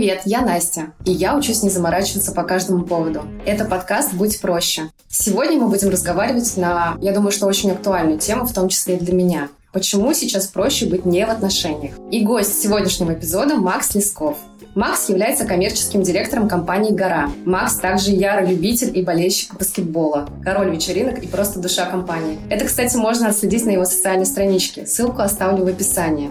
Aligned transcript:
Привет, 0.00 0.22
я 0.24 0.40
Настя, 0.40 0.94
и 1.04 1.12
я 1.12 1.36
учусь 1.36 1.62
не 1.62 1.68
заморачиваться 1.68 2.32
по 2.32 2.42
каждому 2.42 2.86
поводу. 2.86 3.24
Это 3.44 3.66
подкаст 3.66 4.14
«Будь 4.14 4.40
проще». 4.40 4.84
Сегодня 5.08 5.58
мы 5.58 5.68
будем 5.68 5.90
разговаривать 5.90 6.56
на, 6.56 6.96
я 7.02 7.12
думаю, 7.12 7.32
что 7.32 7.44
очень 7.44 7.70
актуальную 7.70 8.18
тему, 8.18 8.46
в 8.46 8.54
том 8.54 8.70
числе 8.70 8.96
и 8.96 8.98
для 8.98 9.12
меня. 9.12 9.48
Почему 9.74 10.14
сейчас 10.14 10.46
проще 10.46 10.86
быть 10.86 11.04
не 11.04 11.26
в 11.26 11.28
отношениях? 11.28 11.96
И 12.10 12.24
гость 12.24 12.62
сегодняшнего 12.62 13.12
эпизода 13.12 13.56
Макс 13.56 13.94
Лесков. 13.94 14.38
Макс 14.74 15.10
является 15.10 15.44
коммерческим 15.44 16.02
директором 16.02 16.48
компании 16.48 16.92
«Гора». 16.92 17.28
Макс 17.44 17.74
также 17.74 18.12
ярый 18.12 18.48
любитель 18.48 18.96
и 18.96 19.02
болельщик 19.02 19.54
баскетбола, 19.58 20.30
король 20.42 20.74
вечеринок 20.74 21.22
и 21.22 21.26
просто 21.26 21.60
душа 21.60 21.84
компании. 21.84 22.38
Это, 22.48 22.64
кстати, 22.64 22.96
можно 22.96 23.28
отследить 23.28 23.66
на 23.66 23.70
его 23.72 23.84
социальной 23.84 24.24
страничке. 24.24 24.86
Ссылку 24.86 25.20
оставлю 25.20 25.66
в 25.66 25.68
описании. 25.68 26.30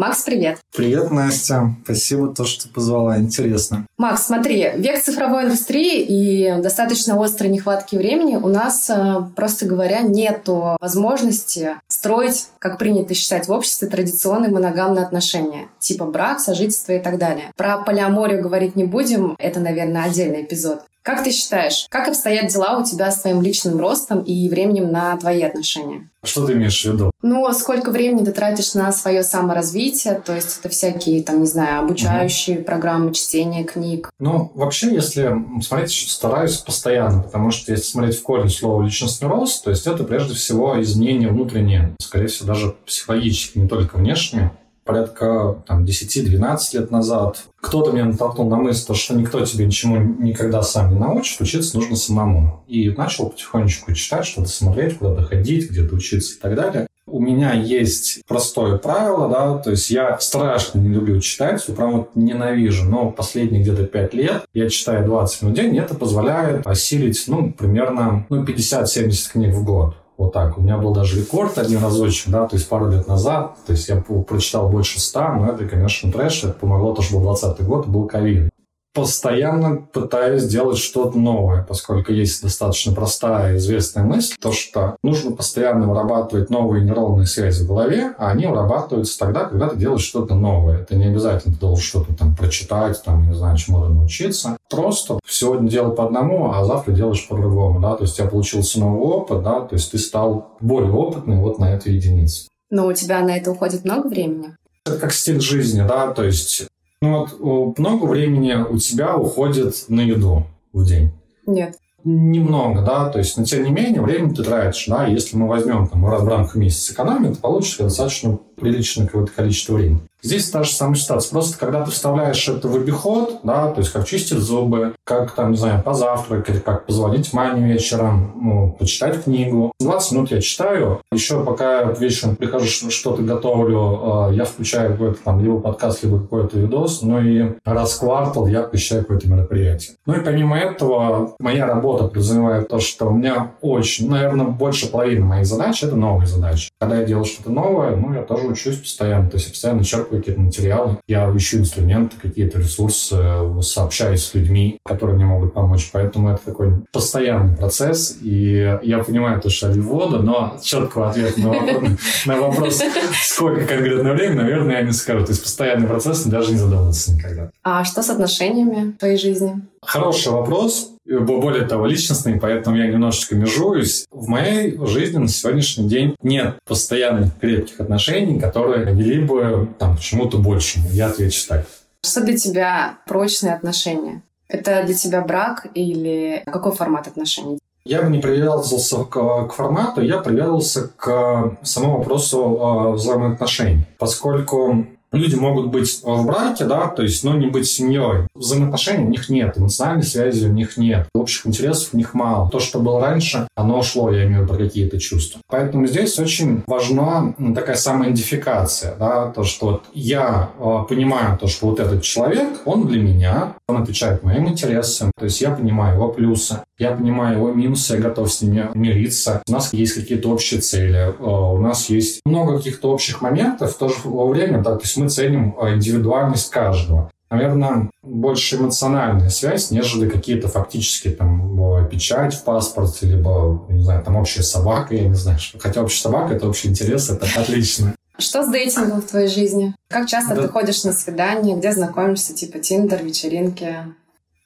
Макс, 0.00 0.22
привет. 0.22 0.60
Привет, 0.74 1.10
Настя. 1.10 1.74
Спасибо, 1.84 2.34
то, 2.34 2.46
что 2.46 2.70
позвала. 2.70 3.18
Интересно. 3.18 3.84
Макс, 3.98 4.24
смотри, 4.24 4.70
век 4.76 5.02
цифровой 5.02 5.44
индустрии 5.44 6.00
и 6.00 6.62
достаточно 6.62 7.22
острой 7.22 7.50
нехватки 7.50 7.96
времени 7.96 8.36
у 8.36 8.48
нас, 8.48 8.88
э, 8.88 9.16
просто 9.36 9.66
говоря, 9.66 10.00
нет 10.00 10.48
возможности 10.80 11.72
строить, 11.86 12.46
как 12.58 12.78
принято 12.78 13.12
считать 13.12 13.46
в 13.46 13.52
обществе, 13.52 13.88
традиционные 13.88 14.50
моногамные 14.50 15.04
отношения, 15.04 15.68
типа 15.78 16.06
брак, 16.06 16.40
сожительство 16.40 16.92
и 16.92 16.98
так 16.98 17.18
далее. 17.18 17.52
Про 17.54 17.76
полиаморию 17.82 18.42
говорить 18.42 18.76
не 18.76 18.84
будем, 18.84 19.36
это, 19.38 19.60
наверное, 19.60 20.04
отдельный 20.04 20.44
эпизод. 20.44 20.80
Как 21.02 21.24
ты 21.24 21.30
считаешь, 21.30 21.86
как 21.88 22.08
обстоят 22.08 22.48
дела 22.48 22.78
у 22.78 22.84
тебя 22.84 23.10
с 23.10 23.22
твоим 23.22 23.40
личным 23.40 23.78
ростом 23.80 24.22
и 24.22 24.48
временем 24.48 24.92
на 24.92 25.16
твои 25.16 25.42
отношения? 25.42 26.10
Что 26.22 26.46
ты 26.46 26.52
имеешь 26.52 26.82
в 26.82 26.92
виду? 26.92 27.10
Ну, 27.22 27.50
сколько 27.52 27.90
времени 27.90 28.24
ты 28.24 28.32
тратишь 28.32 28.74
на 28.74 28.92
свое 28.92 29.22
саморазвитие, 29.22 30.20
то 30.24 30.34
есть 30.34 30.58
это 30.58 30.68
всякие, 30.68 31.22
там, 31.22 31.40
не 31.40 31.46
знаю, 31.46 31.84
обучающие 31.84 32.58
угу. 32.58 32.64
программы, 32.64 33.14
чтения 33.14 33.64
книг. 33.64 34.10
Ну, 34.18 34.52
вообще, 34.54 34.92
если 34.92 35.34
смотреть, 35.62 35.92
стараюсь 35.92 36.58
постоянно, 36.58 37.22
потому 37.22 37.50
что 37.50 37.72
если 37.72 37.86
смотреть 37.86 38.18
в 38.18 38.22
корень 38.22 38.50
слова 38.50 38.82
«личностный 38.82 39.28
рост», 39.28 39.64
то 39.64 39.70
есть 39.70 39.86
это 39.86 40.04
прежде 40.04 40.34
всего 40.34 40.80
изменение 40.82 41.30
внутреннее, 41.30 41.94
скорее 42.00 42.26
всего, 42.26 42.48
даже 42.48 42.76
психологически, 42.84 43.58
не 43.58 43.68
только 43.68 43.96
внешнее 43.96 44.52
порядка 44.84 45.62
там, 45.66 45.84
10-12 45.84 46.58
лет 46.72 46.90
назад. 46.90 47.44
Кто-то 47.60 47.92
меня 47.92 48.06
натолкнул 48.06 48.48
на 48.48 48.56
мысль, 48.56 48.94
что 48.94 49.14
никто 49.14 49.44
тебе 49.44 49.66
ничему 49.66 49.96
никогда 49.96 50.62
сам 50.62 50.92
не 50.92 50.98
научит, 50.98 51.40
учиться 51.40 51.76
нужно 51.76 51.96
самому. 51.96 52.64
И 52.66 52.90
начал 52.90 53.30
потихонечку 53.30 53.92
читать, 53.92 54.26
что-то 54.26 54.48
смотреть, 54.48 54.98
куда-то 54.98 55.22
ходить, 55.22 55.70
где-то 55.70 55.94
учиться 55.94 56.36
и 56.36 56.40
так 56.40 56.54
далее. 56.54 56.86
У 57.06 57.20
меня 57.20 57.54
есть 57.54 58.22
простое 58.28 58.78
правило, 58.78 59.28
да, 59.28 59.58
то 59.58 59.72
есть 59.72 59.90
я 59.90 60.16
страшно 60.20 60.78
не 60.78 60.90
люблю 60.90 61.20
читать, 61.20 61.64
прям 61.66 61.92
вот 61.92 62.10
ненавижу, 62.14 62.84
но 62.88 63.10
последние 63.10 63.62
где-то 63.62 63.84
5 63.84 64.14
лет 64.14 64.44
я 64.54 64.68
читаю 64.68 65.04
20 65.04 65.42
минут 65.42 65.58
в 65.58 65.60
день, 65.60 65.74
и 65.74 65.78
это 65.80 65.96
позволяет 65.96 66.66
осилить, 66.68 67.24
ну, 67.26 67.52
примерно 67.52 68.26
ну, 68.28 68.44
50-70 68.44 69.32
книг 69.32 69.54
в 69.54 69.64
год. 69.64 69.96
Вот 70.20 70.34
так. 70.34 70.58
У 70.58 70.60
меня 70.60 70.76
был 70.76 70.92
даже 70.92 71.18
рекорд 71.18 71.56
один 71.56 71.82
разочек, 71.82 72.30
да, 72.30 72.46
то 72.46 72.54
есть 72.54 72.68
пару 72.68 72.90
лет 72.90 73.08
назад. 73.08 73.56
То 73.64 73.72
есть 73.72 73.88
я 73.88 73.96
прочитал 73.96 74.68
больше 74.68 75.00
ста, 75.00 75.32
но 75.32 75.50
это, 75.50 75.64
конечно, 75.64 76.12
трэш. 76.12 76.44
Это 76.44 76.52
помогло, 76.52 76.92
то, 76.94 77.00
что 77.00 77.14
был 77.14 77.22
20 77.22 77.62
год, 77.62 77.86
был 77.86 78.06
ковид 78.06 78.49
постоянно 78.92 79.76
пытаюсь 79.76 80.44
делать 80.44 80.78
что-то 80.78 81.18
новое, 81.18 81.62
поскольку 81.62 82.12
есть 82.12 82.42
достаточно 82.42 82.92
простая 82.92 83.56
известная 83.56 84.04
мысль, 84.04 84.34
то 84.40 84.52
что 84.52 84.96
нужно 85.02 85.32
постоянно 85.32 85.88
вырабатывать 85.88 86.50
новые 86.50 86.84
нейронные 86.84 87.26
связи 87.26 87.62
в 87.62 87.68
голове, 87.68 88.14
а 88.18 88.30
они 88.30 88.46
вырабатываются 88.46 89.18
тогда, 89.18 89.44
когда 89.44 89.68
ты 89.68 89.76
делаешь 89.76 90.02
что-то 90.02 90.34
новое. 90.34 90.80
Это 90.80 90.96
не 90.96 91.06
обязательно 91.06 91.54
ты 91.54 91.60
должен 91.60 91.84
что-то 91.84 92.14
там 92.14 92.34
прочитать, 92.34 93.00
там, 93.04 93.28
не 93.28 93.34
знаю, 93.34 93.56
чему-то 93.56 93.88
научиться. 93.88 94.56
Просто 94.68 95.20
сегодня 95.26 95.70
делай 95.70 95.94
по 95.94 96.06
одному, 96.06 96.52
а 96.52 96.64
завтра 96.64 96.92
делаешь 96.92 97.26
по-другому, 97.28 97.80
да, 97.80 97.94
то 97.94 98.02
есть 98.02 98.14
у 98.14 98.16
тебя 98.18 98.28
получился 98.28 98.80
новый 98.80 99.00
опыт, 99.00 99.42
да, 99.42 99.60
то 99.60 99.74
есть 99.74 99.92
ты 99.92 99.98
стал 99.98 100.56
более 100.60 100.92
опытным 100.92 101.42
вот 101.42 101.58
на 101.58 101.72
этой 101.72 101.94
единице. 101.94 102.48
Но 102.70 102.86
у 102.86 102.92
тебя 102.92 103.20
на 103.20 103.36
это 103.36 103.50
уходит 103.50 103.84
много 103.84 104.08
времени? 104.08 104.56
Это 104.86 104.98
как 104.98 105.12
стиль 105.12 105.40
жизни, 105.40 105.84
да, 105.86 106.12
то 106.12 106.24
есть 106.24 106.66
ну 107.02 107.26
вот 107.38 107.78
много 107.78 108.04
времени 108.04 108.52
у 108.52 108.76
тебя 108.78 109.16
уходит 109.16 109.86
на 109.88 110.00
еду 110.00 110.44
в 110.72 110.84
день? 110.84 111.10
Нет. 111.46 111.76
Немного, 112.04 112.82
да, 112.82 113.10
то 113.10 113.18
есть, 113.18 113.36
но 113.36 113.44
тем 113.44 113.64
не 113.64 113.70
менее, 113.70 114.00
время 114.00 114.34
ты 114.34 114.42
тратишь, 114.42 114.86
да, 114.86 115.06
если 115.06 115.36
мы 115.36 115.46
возьмем 115.48 115.86
там 115.86 116.06
раз 116.06 116.22
в 116.22 116.28
рамках 116.28 116.54
месяца 116.54 116.94
экономию, 116.94 117.34
то 117.34 117.40
получится 117.40 117.84
достаточно 117.84 118.38
приличное 118.56 119.06
какое-то 119.06 119.32
количество 119.32 119.74
времени. 119.74 120.00
Здесь 120.22 120.50
та 120.50 120.62
же 120.62 120.72
самая 120.72 120.96
ситуация. 120.96 121.30
Просто 121.30 121.58
когда 121.58 121.84
ты 121.84 121.90
вставляешь 121.90 122.48
это 122.48 122.68
в 122.68 122.76
обиход, 122.76 123.40
да, 123.42 123.70
то 123.70 123.80
есть 123.80 123.92
как 123.92 124.06
чистить 124.06 124.38
зубы, 124.38 124.94
как 125.04 125.32
там, 125.32 125.52
не 125.52 125.56
знаю, 125.56 125.82
позавтракать, 125.82 126.62
как 126.62 126.86
позвонить 126.86 127.32
маме 127.32 127.72
вечером, 127.72 128.32
ну, 128.40 128.76
почитать 128.78 129.24
книгу. 129.24 129.72
20 129.80 130.12
минут 130.12 130.30
я 130.30 130.40
читаю. 130.40 131.00
Еще 131.12 131.42
пока 131.44 131.84
вечером 131.92 132.36
прихожу, 132.36 132.90
что-то 132.90 133.22
готовлю, 133.22 134.30
э, 134.30 134.34
я 134.34 134.44
включаю 134.44 134.92
какой-то 134.92 135.18
там 135.24 135.42
либо 135.42 135.60
подкаст, 135.60 136.02
либо 136.04 136.20
какой-то 136.20 136.58
видос, 136.58 137.02
ну 137.02 137.20
и 137.20 137.54
раз 137.64 137.94
в 137.94 138.00
квартал 138.00 138.46
я 138.46 138.62
посещаю 138.62 139.02
какое-то 139.02 139.28
мероприятие. 139.28 139.96
Ну 140.06 140.14
и 140.14 140.20
помимо 140.20 140.58
этого, 140.58 141.34
моя 141.38 141.66
работа 141.66 142.04
подразумевает 142.04 142.68
то, 142.68 142.78
что 142.78 143.06
у 143.06 143.10
меня 143.10 143.52
очень, 143.60 144.10
наверное, 144.10 144.46
больше 144.46 144.90
половины 144.90 145.24
моих 145.24 145.46
задач— 145.46 145.82
это 145.84 145.96
новые 145.96 146.26
задачи. 146.26 146.70
Когда 146.78 146.98
я 146.98 147.04
делаю 147.04 147.24
что-то 147.24 147.50
новое, 147.50 147.96
ну, 147.96 148.12
я 148.14 148.22
тоже 148.22 148.46
учусь 148.46 148.76
постоянно. 148.76 149.30
То 149.30 149.36
есть 149.36 149.46
я 149.46 149.52
постоянно 149.52 149.84
черпаю 149.84 150.09
какие-то 150.18 150.40
материалы, 150.40 150.98
я 151.06 151.30
ищу 151.36 151.58
инструменты, 151.58 152.16
какие-то 152.20 152.58
ресурсы, 152.58 153.16
сообщаюсь 153.62 154.24
с 154.24 154.34
людьми, 154.34 154.78
которые 154.84 155.16
мне 155.16 155.24
могут 155.24 155.54
помочь. 155.54 155.88
Поэтому 155.92 156.30
это 156.30 156.44
такой 156.44 156.72
постоянный 156.92 157.56
процесс. 157.56 158.18
И 158.22 158.78
я 158.82 158.98
понимаю 158.98 159.40
то, 159.40 159.50
что 159.50 159.70
вода, 159.70 160.18
но 160.18 160.58
четкого 160.62 161.10
ответа 161.10 161.40
на 161.40 161.48
вопрос, 161.50 161.90
на 162.26 162.40
вопрос, 162.40 162.82
сколько 163.22 163.64
конкретно 163.64 164.12
времени, 164.12 164.38
наверное, 164.38 164.76
я 164.76 164.82
не 164.82 164.92
скажу. 164.92 165.24
То 165.24 165.32
есть 165.32 165.42
постоянный 165.42 165.86
процесс, 165.86 166.24
даже 166.24 166.52
не 166.52 166.58
задумываться 166.58 167.12
никогда. 167.12 167.50
А 167.62 167.84
что 167.84 168.02
с 168.02 168.10
отношениями 168.10 168.92
в 168.92 168.98
твоей 168.98 169.16
жизни? 169.16 169.60
Хороший 169.82 170.32
вопрос 170.32 170.92
более 171.18 171.66
того, 171.66 171.86
личностный, 171.86 172.38
поэтому 172.38 172.76
я 172.76 172.86
немножечко 172.86 173.34
межуюсь. 173.34 174.06
В 174.10 174.28
моей 174.28 174.78
жизни 174.86 175.18
на 175.18 175.28
сегодняшний 175.28 175.88
день 175.88 176.14
нет 176.22 176.58
постоянных 176.66 177.38
крепких 177.38 177.80
отношений, 177.80 178.38
которые 178.38 178.84
вели 178.94 179.24
бы 179.24 179.68
там, 179.78 179.96
к 179.96 180.00
чему-то 180.00 180.38
большему. 180.38 180.88
Я 180.90 181.08
отвечу 181.08 181.48
так. 181.48 181.66
Что 182.04 182.22
для 182.22 182.36
тебя 182.36 182.98
прочные 183.06 183.54
отношения? 183.54 184.22
Это 184.48 184.82
для 184.84 184.94
тебя 184.94 185.22
брак 185.22 185.66
или 185.74 186.42
какой 186.46 186.72
формат 186.72 187.06
отношений? 187.06 187.58
Я 187.84 188.02
бы 188.02 188.10
не 188.10 188.18
привязывался 188.18 189.04
к, 189.04 189.46
к 189.48 189.52
формату, 189.52 190.02
я 190.02 190.18
привязывался 190.18 190.88
к 190.96 191.56
самому 191.62 191.98
вопросу 191.98 192.38
э, 192.38 192.92
взаимоотношений, 192.92 193.86
поскольку 193.98 194.86
Люди 195.12 195.34
могут 195.34 195.68
быть 195.68 196.00
в 196.02 196.26
браке, 196.26 196.64
да, 196.64 196.86
то 196.88 197.02
есть, 197.02 197.24
но 197.24 197.34
не 197.34 197.46
быть 197.46 197.66
семьей. 197.66 198.28
Взаимоотношений 198.34 199.04
у 199.04 199.08
них 199.08 199.28
нет, 199.28 199.58
эмоциональной 199.58 200.04
связи 200.04 200.46
у 200.46 200.52
них 200.52 200.76
нет, 200.76 201.08
общих 201.14 201.46
интересов 201.46 201.90
у 201.92 201.96
них 201.96 202.14
мало. 202.14 202.48
То, 202.50 202.60
что 202.60 202.78
было 202.78 203.00
раньше, 203.00 203.48
оно 203.56 203.80
ушло, 203.80 204.10
я 204.10 204.24
имею 204.24 204.42
в 204.42 204.44
виду 204.44 204.58
какие-то 204.58 204.98
чувства. 205.00 205.40
Поэтому 205.48 205.86
здесь 205.86 206.18
очень 206.18 206.62
важна 206.66 207.34
такая 207.54 207.76
самоидентификация, 207.76 208.94
да, 208.98 209.30
то, 209.30 209.42
что 209.42 209.66
вот 209.66 209.84
я 209.94 210.50
э, 210.58 210.78
понимаю 210.88 211.38
то, 211.38 211.48
что 211.48 211.66
вот 211.66 211.80
этот 211.80 212.02
человек, 212.02 212.60
он 212.64 212.86
для 212.86 213.00
меня, 213.00 213.54
он 213.68 213.82
отвечает 213.82 214.22
моим 214.22 214.48
интересам, 214.48 215.10
то 215.18 215.24
есть 215.24 215.40
я 215.40 215.50
понимаю 215.50 215.96
его 215.96 216.08
плюсы, 216.08 216.60
я 216.80 216.92
понимаю 216.92 217.36
его 217.36 217.52
минусы, 217.52 217.94
я 217.94 218.00
готов 218.00 218.32
с 218.32 218.40
ними 218.40 218.70
мириться. 218.74 219.42
У 219.46 219.52
нас 219.52 219.72
есть 219.72 219.94
какие-то 219.94 220.30
общие 220.30 220.60
цели, 220.60 220.96
э, 220.96 221.22
у 221.22 221.58
нас 221.58 221.90
есть 221.90 222.20
много 222.24 222.56
каких-то 222.56 222.90
общих 222.90 223.20
моментов, 223.20 223.74
в 223.74 223.78
то 223.78 223.88
же 223.88 223.96
время, 224.04 224.62
да, 224.62 224.76
то 224.76 224.82
есть 224.82 224.96
мы 224.96 225.08
ценим 225.10 225.54
э, 225.60 225.74
индивидуальность 225.74 226.50
каждого. 226.50 227.10
Наверное, 227.30 227.90
больше 228.02 228.56
эмоциональная 228.56 229.28
связь, 229.28 229.70
нежели 229.70 230.08
какие-то 230.08 230.48
фактически 230.48 231.10
там 231.10 231.76
э, 231.76 231.88
печать 231.88 232.34
в 232.34 232.44
паспорте, 232.44 233.06
либо, 233.06 233.66
не 233.68 233.84
знаю, 233.84 234.02
там 234.02 234.16
общая 234.16 234.42
собака, 234.42 234.94
я 234.94 235.06
не 235.06 235.14
знаю. 235.14 235.38
Хотя 235.58 235.82
общая 235.82 236.00
собака— 236.00 236.34
это 236.34 236.48
общий 236.48 236.68
интерес, 236.68 237.10
это 237.10 237.26
отлично. 237.38 237.94
Что 238.18 238.42
с 238.42 238.50
дейтингом 238.50 239.00
в 239.00 239.06
твоей 239.06 239.28
жизни? 239.28 239.74
Как 239.88 240.08
часто 240.08 240.34
да. 240.34 240.42
ты 240.42 240.48
ходишь 240.48 240.84
на 240.84 240.92
свидания, 240.92 241.56
где 241.56 241.72
знакомишься, 241.72 242.34
типа 242.34 242.58
Тиндер, 242.58 243.02
вечеринки? 243.02 243.76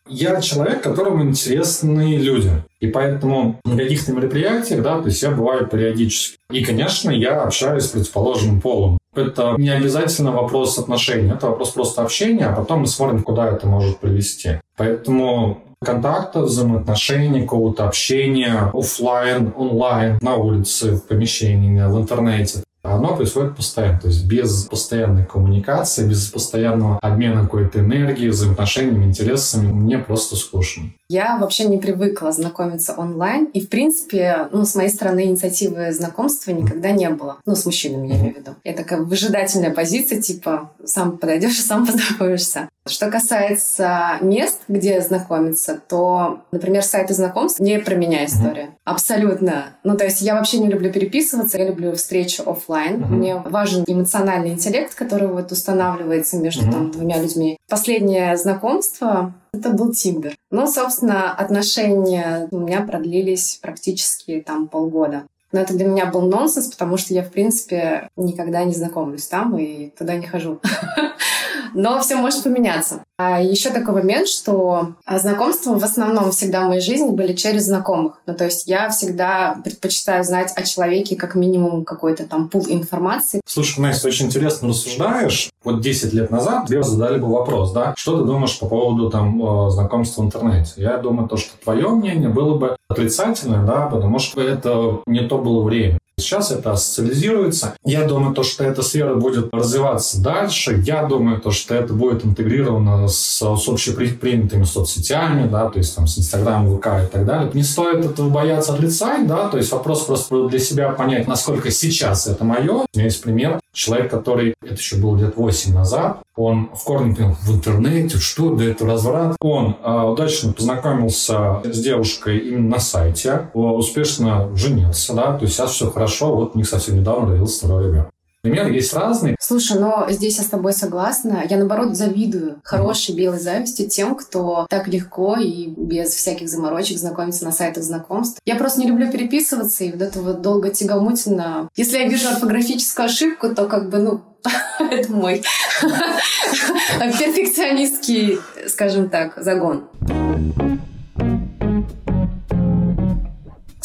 Я 0.09 0.41
человек, 0.43 0.83
которому 0.83 1.25
интересны 1.25 2.17
люди. 2.17 2.63
И 2.81 2.89
поэтому 2.89 3.59
на 3.65 3.77
каких-то 3.77 4.13
мероприятиях, 4.13 4.83
да, 4.83 5.01
то 5.01 5.07
есть 5.07 5.23
я 5.23 5.31
бываю 5.31 5.67
периодически. 5.67 6.39
И, 6.51 6.63
конечно, 6.63 7.11
я 7.11 7.43
общаюсь 7.43 7.85
с 7.85 7.89
противоположным 7.89 8.61
полом. 8.61 8.99
Это 9.15 9.55
не 9.57 9.71
обязательно 9.71 10.33
вопрос 10.33 10.79
отношений, 10.79 11.31
это 11.31 11.49
вопрос 11.49 11.71
просто 11.71 12.03
общения, 12.03 12.47
а 12.47 12.55
потом 12.55 12.81
мы 12.81 12.87
смотрим, 12.87 13.23
куда 13.23 13.49
это 13.49 13.67
может 13.67 13.99
привести. 13.99 14.61
Поэтому 14.77 15.63
контакта, 15.83 16.41
взаимоотношений, 16.41 17.43
какого-то 17.43 17.87
общения 17.87 18.71
офлайн, 18.75 19.53
онлайн, 19.57 20.19
на 20.21 20.35
улице, 20.35 20.97
в 20.97 21.07
помещении, 21.07 21.81
в 21.87 21.99
интернете 21.99 22.65
оно 22.85 23.17
происходит 23.17 23.57
постоянно. 23.57 23.99
То 24.01 24.09
есть 24.09 24.25
без 24.27 24.65
постоянной 24.65 25.25
коммуникации, 25.25 26.09
без 26.09 26.27
постоянного 26.27 26.99
обмена 27.01 27.43
какой-то 27.43 27.81
энергией, 27.81 28.29
взаимоотношениями, 28.29 29.07
интересами 29.07 29.73
мне 29.73 29.99
просто 29.99 30.37
скучно. 30.37 30.91
Я 31.09 31.39
вообще 31.39 31.65
не 31.65 31.79
привыкла 31.79 32.33
знакомиться 32.33 32.95
онлайн. 32.95 33.47
И, 33.47 33.61
в 33.61 33.69
принципе, 33.69 34.49
ну, 34.53 34.65
с 34.65 34.75
моей 34.75 34.91
стороны 34.91 35.25
инициативы 35.25 35.93
знакомства 35.93 36.51
никогда 36.51 36.91
не 36.91 37.09
было. 37.11 37.39
Ну, 37.47 37.55
с 37.55 37.65
мужчинами, 37.67 38.09
я 38.09 38.17
имею 38.17 38.35
в 38.35 38.39
виду. 38.39 38.51
Это 38.65 38.83
такая 38.83 39.01
выжидательная 39.01 39.71
позиция, 39.71 40.21
типа, 40.21 40.71
сам 40.85 41.19
подойдешь 41.19 41.59
и 41.59 41.63
сам 41.67 41.87
познакомишься. 41.87 42.69
Что 42.87 43.11
касается 43.11 44.19
мест, 44.21 44.61
где 44.69 45.01
знакомиться, 45.01 45.81
то, 45.89 46.43
например, 46.53 46.83
сайты 46.83 47.15
знакомств 47.15 47.61
не 47.61 47.79
про 47.79 47.95
меня 47.95 48.27
история. 48.27 48.65
Mm-hmm. 48.65 48.79
Абсолютно. 48.85 49.77
Ну, 49.85 49.97
то 49.97 50.05
есть 50.05 50.21
я 50.21 50.35
вообще 50.35 50.59
не 50.59 50.69
люблю 50.69 50.93
переписываться, 50.93 51.57
я 51.57 51.67
люблю 51.67 51.95
встречу 51.95 52.43
офлайн. 52.45 52.97
Mm-hmm. 52.97 53.09
Мне 53.09 53.37
важен 53.37 53.85
эмоциональный 53.87 54.51
интеллект, 54.51 54.95
который 54.95 55.29
вот 55.29 55.51
устанавливается 55.51 56.37
между 56.37 56.67
mm-hmm. 56.67 56.73
там 56.73 56.91
двумя 56.91 57.23
людьми. 57.23 57.57
Последнее 57.71 58.37
знакомство 58.37 59.33
это 59.55 59.71
был 59.71 59.93
Тиндер. 59.93 60.35
Но, 60.51 60.67
собственно, 60.67 61.33
отношения 61.33 62.49
у 62.51 62.59
меня 62.59 62.83
продлились 62.83 63.59
практически 63.63 64.43
там 64.47 64.69
полгода. 64.69 65.23
Но 65.53 65.61
это 65.61 65.73
для 65.73 65.87
меня 65.87 66.07
был 66.07 66.23
нонсенс, 66.23 66.67
потому 66.67 66.97
что 66.97 67.15
я, 67.15 67.23
в 67.23 67.31
принципе, 67.31 68.09
никогда 68.17 68.65
не 68.65 68.75
знакомлюсь 68.75 69.29
там 69.29 69.57
и 69.57 69.91
туда 69.91 70.17
не 70.17 70.27
хожу. 70.27 70.61
Но 71.75 72.01
все 72.01 72.17
может 72.17 72.45
поменяться. 72.45 73.05
А 73.17 73.41
еще 73.41 73.71
такой 73.71 73.95
момент, 73.95 74.27
что 74.27 74.95
знакомства 75.09 75.79
в 75.79 75.85
основном 75.85 76.31
всегда 76.31 76.65
в 76.65 76.69
моей 76.69 76.81
жизни 76.81 77.11
были 77.11 77.33
через 77.33 77.67
знакомых. 77.67 78.21
Ну, 78.27 78.35
то 78.35 78.45
есть 78.45 78.67
я 78.67 78.89
всегда 78.89 79.57
предпочитаю 79.63 80.25
знать 80.25 80.53
о 80.57 80.63
человеке 80.63 81.15
как 81.15 81.35
минимум 81.35 81.85
какой-то 81.85 82.27
там 82.27 82.49
пул 82.49 82.65
информации. 82.69 83.41
Слушай, 83.47 83.81
Настя, 83.81 84.09
очень 84.09 84.27
интересно 84.27 84.69
рассуждаешь. 84.69 85.51
Вот 85.63 85.81
10 85.81 86.13
лет 86.13 86.31
назад 86.31 86.67
тебе 86.67 86.83
задали 86.83 87.19
бы 87.19 87.29
вопрос, 87.29 87.73
да, 87.73 87.95
что 87.97 88.19
ты 88.19 88.25
думаешь 88.25 88.59
по 88.59 88.67
поводу 88.67 89.11
там 89.11 89.67
э, 89.67 89.71
знакомства 89.71 90.23
в 90.23 90.27
интернете? 90.27 90.73
Я 90.77 90.99
думаю, 90.99 91.29
то, 91.29 91.37
что 91.37 91.53
твое 91.63 91.89
мнение 91.89 92.29
было 92.29 92.59
бы 92.59 92.77
отрицательное, 92.89 93.65
да, 93.65 93.87
потому 93.87 94.19
что 94.19 94.43
это 94.43 95.01
не 95.07 95.27
то 95.27 95.39
было 95.39 95.63
время. 95.63 95.99
Сейчас 96.17 96.53
это 96.53 96.77
социализируется. 96.77 97.75
Я 97.85 98.07
думаю, 98.07 98.35
то, 98.35 98.45
что 98.45 98.63
эта 98.63 98.83
сфера 98.83 99.17
будет 99.17 99.53
развиваться 99.53 100.23
дальше. 100.23 100.81
Я 100.87 101.05
думаю, 101.05 101.41
то, 101.41 101.51
что 101.51 101.75
это 101.75 101.93
будет 101.93 102.25
интегрировано 102.25 103.09
с, 103.09 103.41
с 103.41 103.69
общепринятыми 103.69 104.65
соцсетями, 104.65 105.49
да, 105.49 105.69
то 105.69 105.79
есть 105.79 105.95
там 105.97 106.07
с 106.07 106.19
Инстаграм, 106.19 106.67
ВК 106.77 106.87
и 107.05 107.07
так 107.13 107.27
далее. 107.27 107.51
Не 107.53 107.65
стоит 107.65 108.05
этого 108.05 108.31
бояться 108.31 108.75
отрицать, 108.75 109.27
да, 109.27 109.49
то 109.49 109.57
есть 109.57 109.73
вопрос 109.73 110.05
просто 110.05 110.49
для 110.49 110.59
себя 110.61 110.91
понять, 110.91 111.27
насколько 111.27 111.71
сейчас 111.71 112.29
это 112.29 112.45
мое. 112.45 112.73
У 112.73 112.87
меня 112.95 113.05
есть 113.05 113.23
пример. 113.23 113.61
Человек, 113.73 114.09
который, 114.09 114.55
это 114.63 114.75
еще 114.75 114.97
было 114.97 115.17
лет 115.17 115.37
8 115.37 115.75
назад, 115.75 116.21
он 116.37 116.71
в 116.75 116.85
корне 116.85 117.37
в 117.43 117.53
интернете, 117.53 118.19
что 118.19 118.55
да 118.55 118.65
это 118.65 118.87
разврат. 118.87 119.37
Он 119.41 119.77
э, 119.83 120.03
удачно 120.03 120.53
познакомился 120.53 121.61
с 121.65 121.81
девушкой 121.81 122.39
именно 122.39 122.71
на 122.71 122.79
сайте, 122.79 123.49
успешно 123.53 124.51
женился, 124.57 125.15
да, 125.15 125.37
то 125.37 125.45
есть 125.45 125.57
сейчас 125.57 125.73
все 125.73 125.91
хорошо, 125.91 126.04
вот 126.37 126.55
у 126.55 126.59
них 126.59 126.69
совсем 126.69 126.97
недавно 126.97 127.33
родился 127.33 127.59
второй 127.59 127.89
ребенок. 127.89 128.15
Пример 128.45 128.71
есть 128.71 128.93
разные. 128.93 129.37
Слушай, 129.41 129.81
но 129.81 130.07
здесь 130.11 130.37
я 130.37 130.45
с 130.45 130.49
тобой 130.49 130.75
согласна. 130.75 131.43
Я, 131.49 131.57
наоборот, 131.57 131.97
завидую 131.97 132.61
хорошей 132.63 133.15
белой 133.15 133.41
зависти 133.41 133.89
тем, 133.89 134.15
кто 134.15 134.67
так 134.69 134.87
легко 134.87 135.37
и 135.37 135.69
без 135.69 136.11
всяких 136.11 136.51
заморочек 136.51 136.99
знакомится 136.99 137.47
на 137.47 137.53
сайтах 137.53 137.83
знакомств. 137.85 138.39
Я 138.45 138.57
просто 138.57 138.81
не 138.81 138.87
люблю 138.87 139.11
переписываться 139.11 139.85
и 139.85 139.93
вот 139.93 140.03
это 140.03 140.21
вот 140.21 140.43
долго 140.43 140.69
тягомутина. 140.69 141.71
Если 141.75 141.97
я 141.97 142.07
вижу 142.07 142.29
орфографическую 142.29 143.07
ошибку, 143.07 143.49
то 143.55 143.65
как 143.67 143.89
бы, 143.89 143.97
ну, 143.97 144.21
это 144.91 145.11
мой 145.11 145.43
перфекционистский, 147.01 148.41
скажем 148.69 149.09
так, 149.09 149.43
загон. 149.43 149.89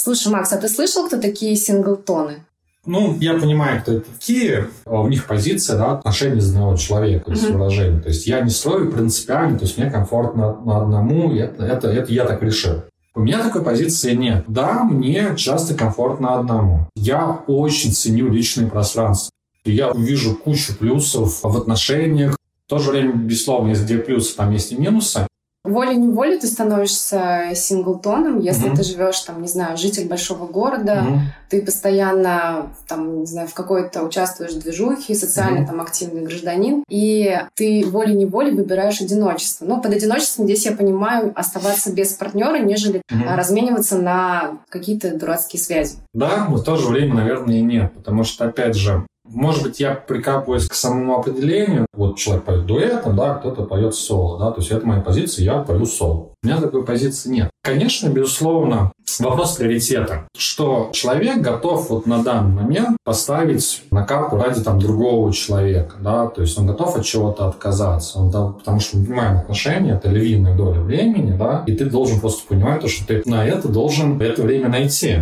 Слушай, 0.09 0.33
Макс, 0.33 0.51
а 0.51 0.57
ты 0.57 0.67
слышал, 0.67 1.06
кто 1.06 1.21
такие 1.21 1.56
синглтоны? 1.56 2.44
Ну, 2.88 3.15
я 3.19 3.35
понимаю, 3.35 3.79
кто 3.79 3.91
это 3.91 4.06
такие. 4.11 4.67
А 4.88 5.01
у 5.01 5.07
них 5.07 5.27
позиция, 5.27 5.77
да, 5.77 5.91
отношения 5.91 6.41
за 6.41 6.50
одного 6.50 6.77
человека, 6.77 7.29
mm-hmm. 7.29 7.51
выражение. 7.53 8.01
То 8.01 8.07
есть 8.07 8.25
я 8.25 8.41
не 8.41 8.50
строю 8.50 8.91
принципиально, 8.91 9.59
то 9.59 9.65
есть 9.65 9.77
мне 9.77 9.91
комфортно 9.91 10.59
на 10.65 10.81
одному, 10.81 11.31
это, 11.35 11.63
это, 11.63 11.89
это 11.89 12.11
я 12.11 12.25
так 12.25 12.41
решил. 12.41 12.81
У 13.13 13.19
меня 13.19 13.44
такой 13.44 13.63
позиции 13.63 14.15
нет. 14.15 14.45
Да, 14.47 14.83
мне 14.83 15.35
часто 15.38 15.75
комфортно 15.75 16.39
одному. 16.39 16.88
Я 16.95 17.44
очень 17.45 17.94
ценю 17.94 18.29
личное 18.29 18.67
пространство. 18.67 19.29
Я 19.63 19.91
вижу 19.95 20.33
кучу 20.33 20.75
плюсов 20.75 21.41
в 21.44 21.56
отношениях. 21.56 22.35
В 22.65 22.69
то 22.71 22.79
же 22.79 22.89
время, 22.89 23.13
безусловно, 23.13 23.69
есть 23.69 23.83
где 23.83 24.00
плюсы, 24.00 24.35
там 24.35 24.50
есть 24.53 24.71
и 24.71 24.75
минусы 24.75 25.27
волей-неволей 25.69 26.39
ты 26.39 26.48
становишься 26.48 27.51
синглтоном, 27.54 28.39
если 28.39 28.69
mm-hmm. 28.69 28.75
ты 28.75 28.83
живешь, 28.83 29.19
там, 29.21 29.42
не 29.42 29.48
знаю, 29.48 29.77
житель 29.77 30.07
большого 30.07 30.48
города, 30.48 31.06
mm-hmm. 31.07 31.19
ты 31.50 31.62
постоянно, 31.62 32.74
там, 32.88 33.21
не 33.21 33.25
знаю, 33.25 33.48
в 33.48 33.54
какой-то 33.54 34.04
участвуешь 34.04 34.54
в 34.54 34.60
движухе, 34.60 35.16
социально 35.16 35.60
mm-hmm. 35.60 35.68
там 35.68 35.81
активный 35.81 36.24
гражданин, 36.24 36.83
и 36.89 37.39
ты 37.56 37.86
волей-неволей 37.86 38.51
выбираешь 38.51 39.01
одиночество. 39.01 39.66
Но 39.66 39.81
под 39.81 39.94
одиночеством 39.94 40.45
здесь 40.45 40.66
я 40.66 40.71
понимаю 40.74 41.31
оставаться 41.36 41.94
без 41.94 42.13
партнера, 42.13 42.57
нежели 42.60 43.01
mm-hmm. 43.12 43.36
размениваться 43.36 43.98
на 43.98 44.60
какие-то 44.69 45.18
дурацкие 45.18 45.62
связи. 45.62 45.98
Да, 46.13 46.48
но 46.50 46.57
в 46.57 46.63
то 46.63 46.75
же 46.75 46.89
время, 46.89 47.16
наверное, 47.16 47.57
и 47.57 47.62
нет, 47.62 47.94
потому 47.94 48.24
что, 48.24 48.45
опять 48.45 48.75
же, 48.75 49.06
может 49.33 49.63
быть, 49.63 49.79
я 49.79 49.93
прикапываюсь 49.93 50.67
к 50.67 50.73
самому 50.73 51.17
определению. 51.17 51.85
Вот 51.93 52.17
человек 52.17 52.43
поет 52.43 52.65
дуэтом, 52.65 53.15
да, 53.15 53.35
кто-то 53.35 53.63
поет 53.63 53.95
соло, 53.95 54.39
да, 54.39 54.51
то 54.51 54.61
есть 54.61 54.71
это 54.71 54.85
моя 54.85 55.01
позиция, 55.01 55.45
я 55.45 55.59
пою 55.59 55.85
соло. 55.85 56.33
У 56.41 56.47
меня 56.47 56.59
такой 56.59 56.85
позиции 56.85 57.29
нет. 57.29 57.49
Конечно, 57.63 58.09
безусловно, 58.09 58.91
вопрос 59.19 59.55
приоритета. 59.55 60.27
Что 60.37 60.89
человек 60.93 61.41
готов 61.41 61.89
вот 61.89 62.05
на 62.05 62.23
данный 62.23 62.63
момент 62.63 62.97
поставить 63.03 63.83
на 63.91 64.05
карту 64.05 64.37
ради 64.37 64.61
там 64.61 64.79
другого 64.79 65.33
человека, 65.33 65.97
да, 65.99 66.27
то 66.27 66.41
есть 66.41 66.57
он 66.57 66.67
готов 66.67 66.95
от 66.95 67.05
чего-то 67.05 67.47
отказаться, 67.47 68.19
он, 68.19 68.29
да, 68.29 68.47
потому 68.47 68.79
что 68.79 68.97
мы 68.97 69.05
понимаем 69.05 69.37
отношения, 69.37 69.93
это 69.93 70.09
львиная 70.09 70.55
доля 70.55 70.79
времени, 70.79 71.35
да, 71.37 71.63
и 71.68 71.75
ты 71.75 71.85
должен 71.85 72.19
просто 72.19 72.47
понимать, 72.47 72.87
что 72.89 73.07
ты 73.07 73.21
на 73.25 73.45
это 73.45 73.68
должен 73.68 74.19
это 74.21 74.42
время 74.42 74.69
найти. 74.69 75.19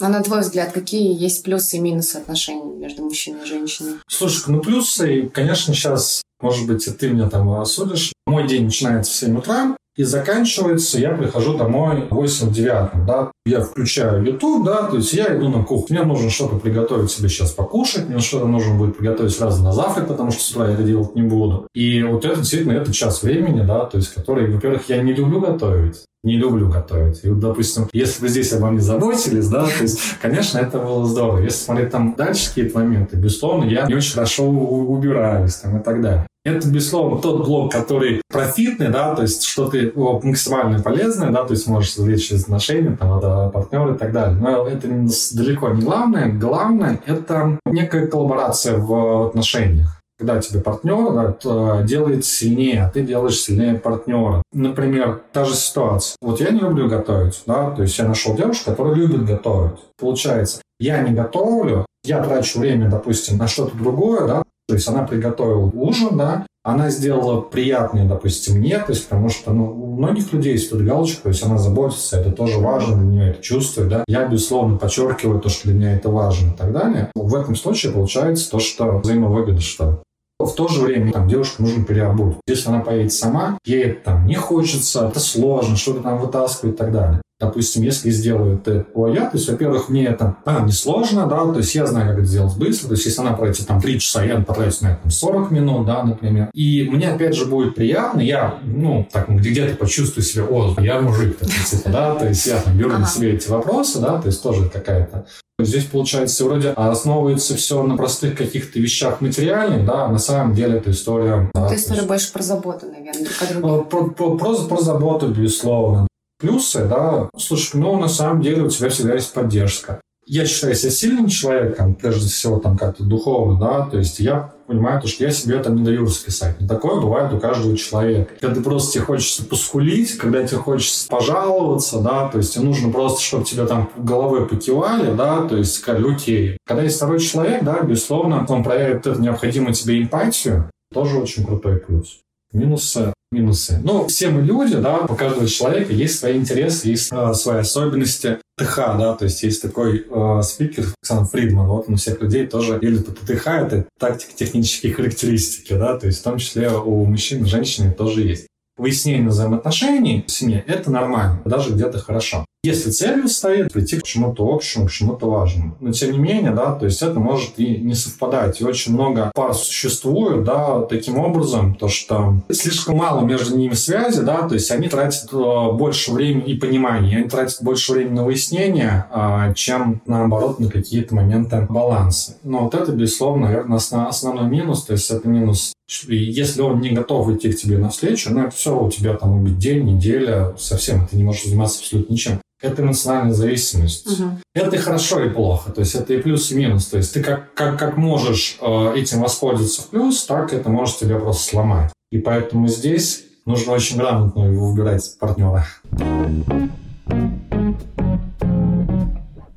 А 0.00 0.08
на 0.08 0.22
твой 0.22 0.40
взгляд, 0.40 0.72
какие 0.72 1.16
есть 1.20 1.42
плюсы 1.44 1.76
и 1.76 1.80
минусы 1.80 2.16
отношений 2.16 2.72
между 2.74 3.02
мужчиной 3.02 3.44
и 3.44 3.46
женщиной? 3.46 3.94
Слушай, 4.08 4.44
ну 4.48 4.60
плюсы, 4.60 5.30
конечно, 5.32 5.72
сейчас, 5.72 6.22
может 6.40 6.66
быть, 6.66 6.86
и 6.86 6.90
ты 6.90 7.10
меня 7.10 7.28
там 7.30 7.50
осудишь. 7.52 8.12
Мой 8.26 8.48
день 8.48 8.64
начинается 8.64 9.12
в 9.12 9.16
7 9.16 9.38
утра, 9.38 9.76
и 9.96 10.02
заканчивается, 10.02 10.98
я 10.98 11.10
прихожу 11.10 11.56
домой 11.56 12.04
8-9, 12.10 13.04
да, 13.06 13.30
я 13.46 13.60
включаю 13.60 14.24
YouTube, 14.24 14.64
да, 14.64 14.84
то 14.84 14.96
есть 14.96 15.12
я 15.12 15.36
иду 15.36 15.48
на 15.48 15.62
кухню, 15.62 16.00
мне 16.00 16.04
нужно 16.04 16.30
что-то 16.30 16.56
приготовить 16.56 17.10
себе 17.10 17.28
сейчас 17.28 17.52
покушать, 17.52 18.08
мне 18.08 18.18
что-то 18.18 18.46
нужно 18.46 18.74
будет 18.74 18.96
приготовить 18.96 19.34
сразу 19.34 19.62
на 19.62 19.72
завтрак, 19.72 20.08
потому 20.08 20.32
что 20.32 20.42
с 20.42 20.50
утра 20.50 20.68
я 20.68 20.74
это 20.74 20.82
делать 20.82 21.14
не 21.14 21.22
буду. 21.22 21.68
И 21.74 22.02
вот 22.02 22.24
это 22.24 22.36
действительно 22.36 22.72
это 22.72 22.92
час 22.92 23.22
времени, 23.22 23.62
да, 23.62 23.84
то 23.84 23.98
есть 23.98 24.12
который, 24.14 24.52
во-первых, 24.52 24.88
я 24.88 25.00
не 25.02 25.12
люблю 25.12 25.40
готовить, 25.40 26.04
не 26.24 26.36
люблю 26.36 26.68
готовить. 26.68 27.20
И 27.22 27.28
вот, 27.28 27.38
допустим, 27.38 27.88
если 27.92 28.22
бы 28.22 28.28
здесь 28.28 28.52
обо 28.52 28.70
мне 28.70 28.80
заботились, 28.80 29.48
да, 29.48 29.66
то 29.66 29.82
есть, 29.82 30.00
конечно, 30.20 30.58
это 30.58 30.78
было 30.78 31.06
здорово. 31.06 31.40
Если 31.40 31.64
смотреть 31.64 31.90
там 31.90 32.14
дальше 32.16 32.48
какие-то 32.48 32.78
моменты, 32.78 33.16
безусловно, 33.16 33.64
я 33.64 33.86
не 33.86 33.94
очень 33.94 34.14
хорошо 34.14 34.44
убираюсь 34.44 35.54
там 35.56 35.78
и 35.78 35.82
так 35.82 36.00
далее. 36.00 36.26
Это, 36.44 36.68
безусловно, 36.68 37.20
тот 37.22 37.46
блок, 37.46 37.72
который 37.72 38.20
профитный, 38.28 38.90
да, 38.90 39.14
то 39.14 39.22
есть 39.22 39.44
что 39.44 39.68
ты 39.68 39.92
максимально 39.94 40.82
полезное, 40.82 41.30
да, 41.30 41.44
то 41.44 41.54
есть 41.54 41.66
можешь 41.66 41.92
извлечь 41.92 42.30
из 42.30 42.44
отношений, 42.44 42.94
там, 42.96 43.12
от 43.12 43.52
партнера 43.52 43.94
и 43.94 43.98
так 43.98 44.12
далее. 44.12 44.36
Но 44.38 44.66
это 44.66 44.88
далеко 45.32 45.70
не 45.70 45.82
главное. 45.82 46.30
Главное— 46.32 47.00
это 47.06 47.58
некая 47.64 48.06
коллаборация 48.06 48.78
в 48.78 49.28
отношениях 49.28 50.00
когда 50.16 50.40
тебе 50.40 50.60
партнер 50.60 51.36
да, 51.42 51.82
делает 51.82 52.24
сильнее, 52.24 52.84
а 52.84 52.88
ты 52.88 53.02
делаешь 53.02 53.40
сильнее 53.40 53.74
партнера. 53.74 54.42
Например, 54.52 55.20
та 55.32 55.44
же 55.44 55.54
ситуация. 55.54 56.16
Вот 56.20 56.40
я 56.40 56.50
не 56.50 56.60
люблю 56.60 56.88
готовить, 56.88 57.42
да, 57.46 57.70
то 57.70 57.82
есть 57.82 57.98
я 57.98 58.06
нашел 58.06 58.36
девушку, 58.36 58.70
которая 58.70 58.94
любит 58.94 59.24
готовить. 59.24 59.80
Получается, 59.98 60.62
я 60.78 61.00
не 61.00 61.12
готовлю, 61.14 61.84
я 62.04 62.22
трачу 62.22 62.60
время, 62.60 62.88
допустим, 62.88 63.38
на 63.38 63.48
что-то 63.48 63.76
другое, 63.76 64.26
да, 64.26 64.42
то 64.66 64.74
есть 64.74 64.88
она 64.88 65.02
приготовила 65.02 65.70
ужин, 65.74 66.16
да, 66.16 66.46
она 66.64 66.88
сделала 66.88 67.42
приятное, 67.42 68.08
допустим, 68.08 68.56
мне, 68.56 68.78
то 68.78 68.92
есть 68.92 69.06
потому 69.06 69.28
что 69.28 69.52
ну, 69.52 69.70
у 69.70 69.96
многих 69.96 70.32
людей 70.32 70.52
есть 70.52 70.70
тут 70.70 70.80
галочка, 70.80 71.24
то 71.24 71.28
есть 71.28 71.42
она 71.42 71.58
заботится, 71.58 72.18
это 72.18 72.32
тоже 72.32 72.58
важно, 72.58 72.96
для 72.96 73.04
нее 73.04 73.30
это 73.32 73.42
чувствует, 73.42 73.90
да. 73.90 74.04
Я, 74.08 74.26
безусловно, 74.26 74.78
подчеркиваю 74.78 75.40
то, 75.40 75.50
что 75.50 75.68
для 75.68 75.74
меня 75.74 75.94
это 75.94 76.08
важно 76.08 76.52
и 76.52 76.56
так 76.56 76.72
далее. 76.72 77.10
В 77.14 77.34
этом 77.34 77.54
случае 77.54 77.92
получается 77.92 78.50
то, 78.50 78.60
что 78.60 78.98
взаимовыгода, 78.98 79.60
что 79.60 80.02
В 80.40 80.52
то 80.52 80.66
же 80.68 80.80
время 80.80 81.12
там 81.12 81.28
девушке 81.28 81.62
нужно 81.62 81.84
переработать. 81.84 82.40
Если 82.48 82.68
она 82.68 82.80
поедет 82.80 83.12
сама, 83.12 83.58
ей 83.66 83.92
там 83.92 84.26
не 84.26 84.34
хочется, 84.34 85.08
это 85.08 85.20
сложно, 85.20 85.76
что-то 85.76 86.00
там 86.00 86.18
вытаскивать 86.18 86.74
и 86.74 86.76
так 86.78 86.92
далее. 86.92 87.20
Допустим, 87.40 87.82
если 87.82 88.10
сделают 88.10 88.66
это 88.68 88.86
я, 89.12 89.26
то 89.26 89.36
есть, 89.36 89.48
во-первых, 89.48 89.88
мне 89.88 90.06
это 90.06 90.36
а, 90.44 90.60
несложно, 90.60 91.26
да, 91.26 91.44
то 91.52 91.58
есть 91.58 91.74
я 91.74 91.84
знаю, 91.84 92.10
как 92.10 92.18
это 92.18 92.26
сделать 92.26 92.56
быстро, 92.56 92.88
то 92.88 92.94
есть 92.94 93.06
если 93.06 93.20
она 93.20 93.32
пройтит 93.32 93.66
там 93.66 93.80
3 93.80 93.98
часа, 93.98 94.24
я 94.24 94.40
потрачу 94.40 94.76
на 94.82 94.92
это 94.92 95.10
40 95.10 95.50
минут, 95.50 95.84
да, 95.84 96.04
например. 96.04 96.50
И 96.54 96.88
мне, 96.88 97.08
опять 97.08 97.34
же, 97.34 97.46
будет 97.46 97.74
приятно, 97.74 98.20
я, 98.20 98.58
ну, 98.62 99.08
так, 99.10 99.28
где-то 99.28 99.76
почувствую 99.76 100.24
себя, 100.24 100.44
о, 100.44 100.74
я 100.78 101.00
мужик, 101.00 101.36
так, 101.38 101.48
типа, 101.50 101.90
да, 101.90 102.14
то 102.14 102.28
есть 102.28 102.46
я 102.46 102.60
там 102.60 102.78
беру 102.78 102.92
на 102.92 103.06
себе 103.06 103.34
эти 103.34 103.48
вопросы, 103.48 103.98
да, 103.98 104.20
то 104.20 104.28
есть 104.28 104.42
тоже 104.42 104.68
какая-то 104.68 105.26
Здесь, 105.60 105.84
получается, 105.84 106.44
вроде 106.44 106.70
основывается 106.70 107.54
все 107.54 107.80
на 107.84 107.96
простых 107.96 108.36
каких-то 108.36 108.80
вещах 108.80 109.20
материальных, 109.20 109.86
да, 109.86 110.06
а 110.06 110.08
на 110.08 110.18
самом 110.18 110.52
деле 110.52 110.78
это 110.78 110.90
история... 110.90 111.48
Да, 111.54 111.66
это 111.66 111.76
история 111.76 112.02
больше 112.02 112.32
про 112.32 112.42
заботу, 112.42 112.86
наверное, 112.86 113.24
друг 113.24 113.84
Про, 113.88 114.04
про, 114.10 114.36
про, 114.36 114.56
про 114.56 114.80
заботу, 114.80 115.28
безусловно. 115.28 116.08
Плюсы, 116.40 116.84
да, 116.84 117.28
слушай, 117.36 117.76
ну, 117.76 117.98
на 117.98 118.08
самом 118.08 118.42
деле 118.42 118.62
у 118.62 118.68
тебя 118.68 118.88
всегда 118.88 119.14
есть 119.14 119.32
поддержка. 119.32 120.00
Я 120.26 120.46
считаю 120.46 120.74
себя 120.74 120.90
сильным 120.90 121.28
человеком, 121.28 121.94
прежде 121.94 122.28
всего, 122.28 122.58
там, 122.58 122.78
как-то 122.78 123.04
духовно, 123.04 123.60
да, 123.60 123.86
то 123.86 123.98
есть 123.98 124.20
я 124.20 124.54
понимаю, 124.66 125.00
то, 125.00 125.06
что 125.06 125.24
я 125.24 125.30
себе 125.30 125.56
это 125.56 125.70
не 125.70 125.84
даю 125.84 126.06
расписать. 126.06 126.56
Но 126.60 126.66
такое 126.66 127.00
бывает 127.00 127.32
у 127.34 127.38
каждого 127.38 127.76
человека. 127.76 128.32
Когда 128.40 128.54
ты 128.54 128.62
просто 128.62 128.94
тебе 128.94 129.04
хочется 129.04 129.44
поскулить, 129.44 130.16
когда 130.16 130.42
тебе 130.46 130.58
хочется 130.58 131.06
пожаловаться, 131.08 132.00
да, 132.00 132.28
то 132.28 132.38
есть 132.38 132.54
тебе 132.54 132.64
нужно 132.64 132.90
просто, 132.90 133.20
чтобы 133.20 133.44
тебе 133.44 133.66
там 133.66 133.90
головой 133.98 134.48
покивали, 134.48 135.14
да, 135.14 135.46
то 135.46 135.58
есть 135.58 135.74
сказали, 135.74 136.10
окей. 136.14 136.56
Когда 136.64 136.82
есть 136.82 136.96
второй 136.96 137.20
человек, 137.20 137.62
да, 137.62 137.80
безусловно, 137.82 138.46
он 138.48 138.64
проявит 138.64 139.06
эту 139.06 139.20
необходимую 139.20 139.74
тебе 139.74 140.00
эмпатию, 140.02 140.70
тоже 140.92 141.18
очень 141.18 141.44
крутой 141.44 141.76
плюс. 141.76 142.23
Минусы 142.54 143.12
минусы. 143.34 143.80
Ну, 143.82 144.06
все 144.06 144.30
мы 144.30 144.42
люди, 144.42 144.76
да, 144.76 145.00
у 145.00 145.14
каждого 145.14 145.46
человека 145.46 145.92
есть 145.92 146.18
свои 146.18 146.38
интересы, 146.38 146.88
есть 146.88 147.10
э, 147.12 147.34
свои 147.34 147.58
особенности. 147.58 148.38
ТХ, 148.56 148.76
да, 148.76 149.16
то 149.16 149.24
есть 149.24 149.42
есть 149.42 149.60
такой 149.62 150.06
э, 150.08 150.42
спикер 150.44 150.84
Александр 151.02 151.28
Фридман, 151.28 151.66
вот 151.66 151.88
у 151.88 151.96
всех 151.96 152.22
людей 152.22 152.46
тоже 152.46 152.78
делит 152.80 153.08
это 153.08 153.26
ТХ, 153.26 153.46
это 153.48 153.86
тактико-технические 153.98 154.94
характеристики, 154.94 155.72
да, 155.72 155.98
то 155.98 156.06
есть 156.06 156.20
в 156.20 156.22
том 156.22 156.38
числе 156.38 156.70
у 156.70 157.04
мужчин 157.04 157.42
и 157.42 157.48
женщин 157.48 157.92
тоже 157.92 158.22
есть. 158.22 158.46
Выяснение 158.76 159.28
взаимоотношений 159.28 160.24
в 160.24 160.30
семье– 160.30 160.62
это 160.68 160.92
нормально, 160.92 161.42
даже 161.44 161.72
где-то 161.72 161.98
хорошо. 161.98 162.44
Если 162.64 162.90
целью 162.90 163.28
стоит 163.28 163.74
прийти 163.74 163.98
к 163.98 164.04
чему-то 164.04 164.50
общему, 164.50 164.86
к 164.86 164.90
чему-то 164.90 165.28
важному. 165.30 165.76
Но 165.80 165.92
тем 165.92 166.12
не 166.12 166.18
менее, 166.18 166.50
да, 166.52 166.72
то 166.72 166.86
есть 166.86 167.02
это 167.02 167.20
может 167.20 167.58
и 167.58 167.76
не 167.76 167.94
совпадать. 167.94 168.62
И 168.62 168.64
очень 168.64 168.94
много 168.94 169.30
пар 169.34 169.52
существует, 169.52 170.44
да, 170.44 170.80
таким 170.80 171.18
образом, 171.18 171.74
то 171.74 171.88
что 171.88 172.36
слишком 172.50 172.96
мало 172.96 173.20
между 173.20 173.54
ними 173.54 173.74
связи, 173.74 174.22
да, 174.22 174.48
то 174.48 174.54
есть 174.54 174.70
они 174.70 174.88
тратят 174.88 175.30
э, 175.30 175.72
больше 175.72 176.12
времени 176.12 176.52
и 176.52 176.58
понимания, 176.58 177.18
они 177.18 177.28
тратят 177.28 177.58
больше 177.60 177.92
времени 177.92 178.14
на 178.14 178.24
выяснение, 178.24 179.06
а, 179.10 179.52
чем 179.52 180.00
наоборот 180.06 180.58
на 180.58 180.70
какие-то 180.70 181.14
моменты 181.14 181.66
баланса. 181.68 182.38
Но 182.44 182.60
вот 182.60 182.74
это, 182.74 182.92
безусловно, 182.92 183.48
наверное, 183.48 183.76
основной 183.76 184.48
минус, 184.48 184.84
то 184.84 184.94
есть 184.94 185.10
это 185.10 185.28
минус 185.28 185.74
если 185.88 186.62
он 186.62 186.80
не 186.80 186.90
готов 186.90 187.30
идти 187.30 187.52
к 187.52 187.56
тебе 187.56 187.78
навстречу, 187.78 188.32
ну, 188.32 188.46
это 188.46 188.56
все 188.56 188.78
у 188.78 188.90
тебя 188.90 189.14
там 189.14 189.36
убить 189.36 189.58
день, 189.58 189.84
неделя, 189.84 190.54
совсем 190.58 191.06
ты 191.06 191.16
не 191.16 191.24
можешь 191.24 191.44
заниматься 191.44 191.80
абсолютно 191.80 192.12
ничем 192.12 192.40
это 192.64 192.82
эмоциональная 192.82 193.34
зависимость. 193.34 194.20
Угу. 194.20 194.30
Это 194.54 194.76
и 194.76 194.78
хорошо, 194.78 195.22
и 195.22 195.28
плохо. 195.28 195.70
То 195.70 195.80
есть 195.80 195.94
это 195.94 196.14
и 196.14 196.18
плюс, 196.18 196.50
и 196.50 196.54
минус. 196.54 196.86
То 196.86 196.96
есть 196.96 197.12
ты 197.12 197.22
как, 197.22 197.52
как, 197.54 197.78
как 197.78 197.96
можешь 197.96 198.56
э, 198.60 198.94
этим 198.96 199.20
воспользоваться 199.20 199.82
в 199.82 199.88
плюс, 199.88 200.24
так 200.24 200.52
это 200.52 200.70
может 200.70 200.98
тебя 200.98 201.18
просто 201.18 201.50
сломать. 201.50 201.92
И 202.10 202.18
поэтому 202.18 202.68
здесь 202.68 203.24
нужно 203.44 203.72
очень 203.72 203.98
грамотно 203.98 204.44
его 204.44 204.70
выбирать 204.70 205.16
партнера. 205.18 205.66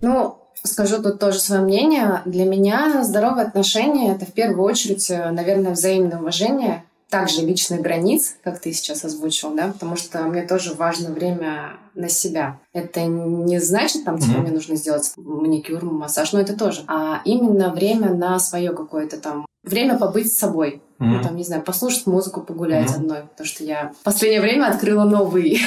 Ну, 0.02 0.37
скажу 0.68 1.02
тут 1.02 1.20
тоже 1.20 1.40
свое 1.40 1.62
мнение. 1.62 2.22
Для 2.26 2.46
меня 2.46 3.04
здоровые 3.04 3.48
отношения— 3.48 4.12
это 4.16 4.26
в 4.26 4.34
первую 4.34 4.64
очередь, 4.64 5.10
э, 5.10 5.32
наверное, 5.32 5.72
взаимное 5.72 6.20
уважение 6.20 6.84
также 7.10 7.42
личных 7.42 7.82
границ, 7.82 8.36
как 8.44 8.60
ты 8.60 8.74
сейчас 8.74 9.06
озвучил, 9.06 9.56
да, 9.56 9.70
потому 9.70 9.96
что 9.96 10.20
мне 10.24 10.46
тоже 10.46 10.74
важно 10.74 11.12
время 11.12 11.78
на 11.96 12.10
себя. 12.10 12.60
Это 12.74 13.06
не 13.06 13.60
значит, 13.60 14.04
там, 14.04 14.20
типа, 14.20 14.34
mm-hmm. 14.34 14.42
мне 14.42 14.52
нужно 14.52 14.76
сделать 14.76 15.14
маникюр, 15.16 15.84
массаж, 15.84 16.34
но 16.34 16.42
это 16.42 16.58
тоже. 16.58 16.84
А 16.88 17.22
именно 17.24 17.70
время 17.70 18.14
на 18.14 18.40
свое 18.40 18.74
какое-то 18.74 19.18
там 19.18 19.46
время 19.64 19.98
побыть 19.98 20.34
с 20.34 20.38
собой. 20.38 20.82
Mm-hmm. 21.00 21.06
Ну, 21.06 21.22
там, 21.22 21.36
не 21.36 21.44
знаю, 21.44 21.62
послушать 21.62 22.08
музыку, 22.08 22.42
погулять 22.42 22.90
mm-hmm. 22.90 22.96
одной. 22.96 23.22
Потому 23.22 23.48
что 23.48 23.64
я 23.64 23.92
в 24.00 24.04
последнее 24.04 24.42
время 24.42 24.68
открыла 24.68 25.04
новый 25.04 25.62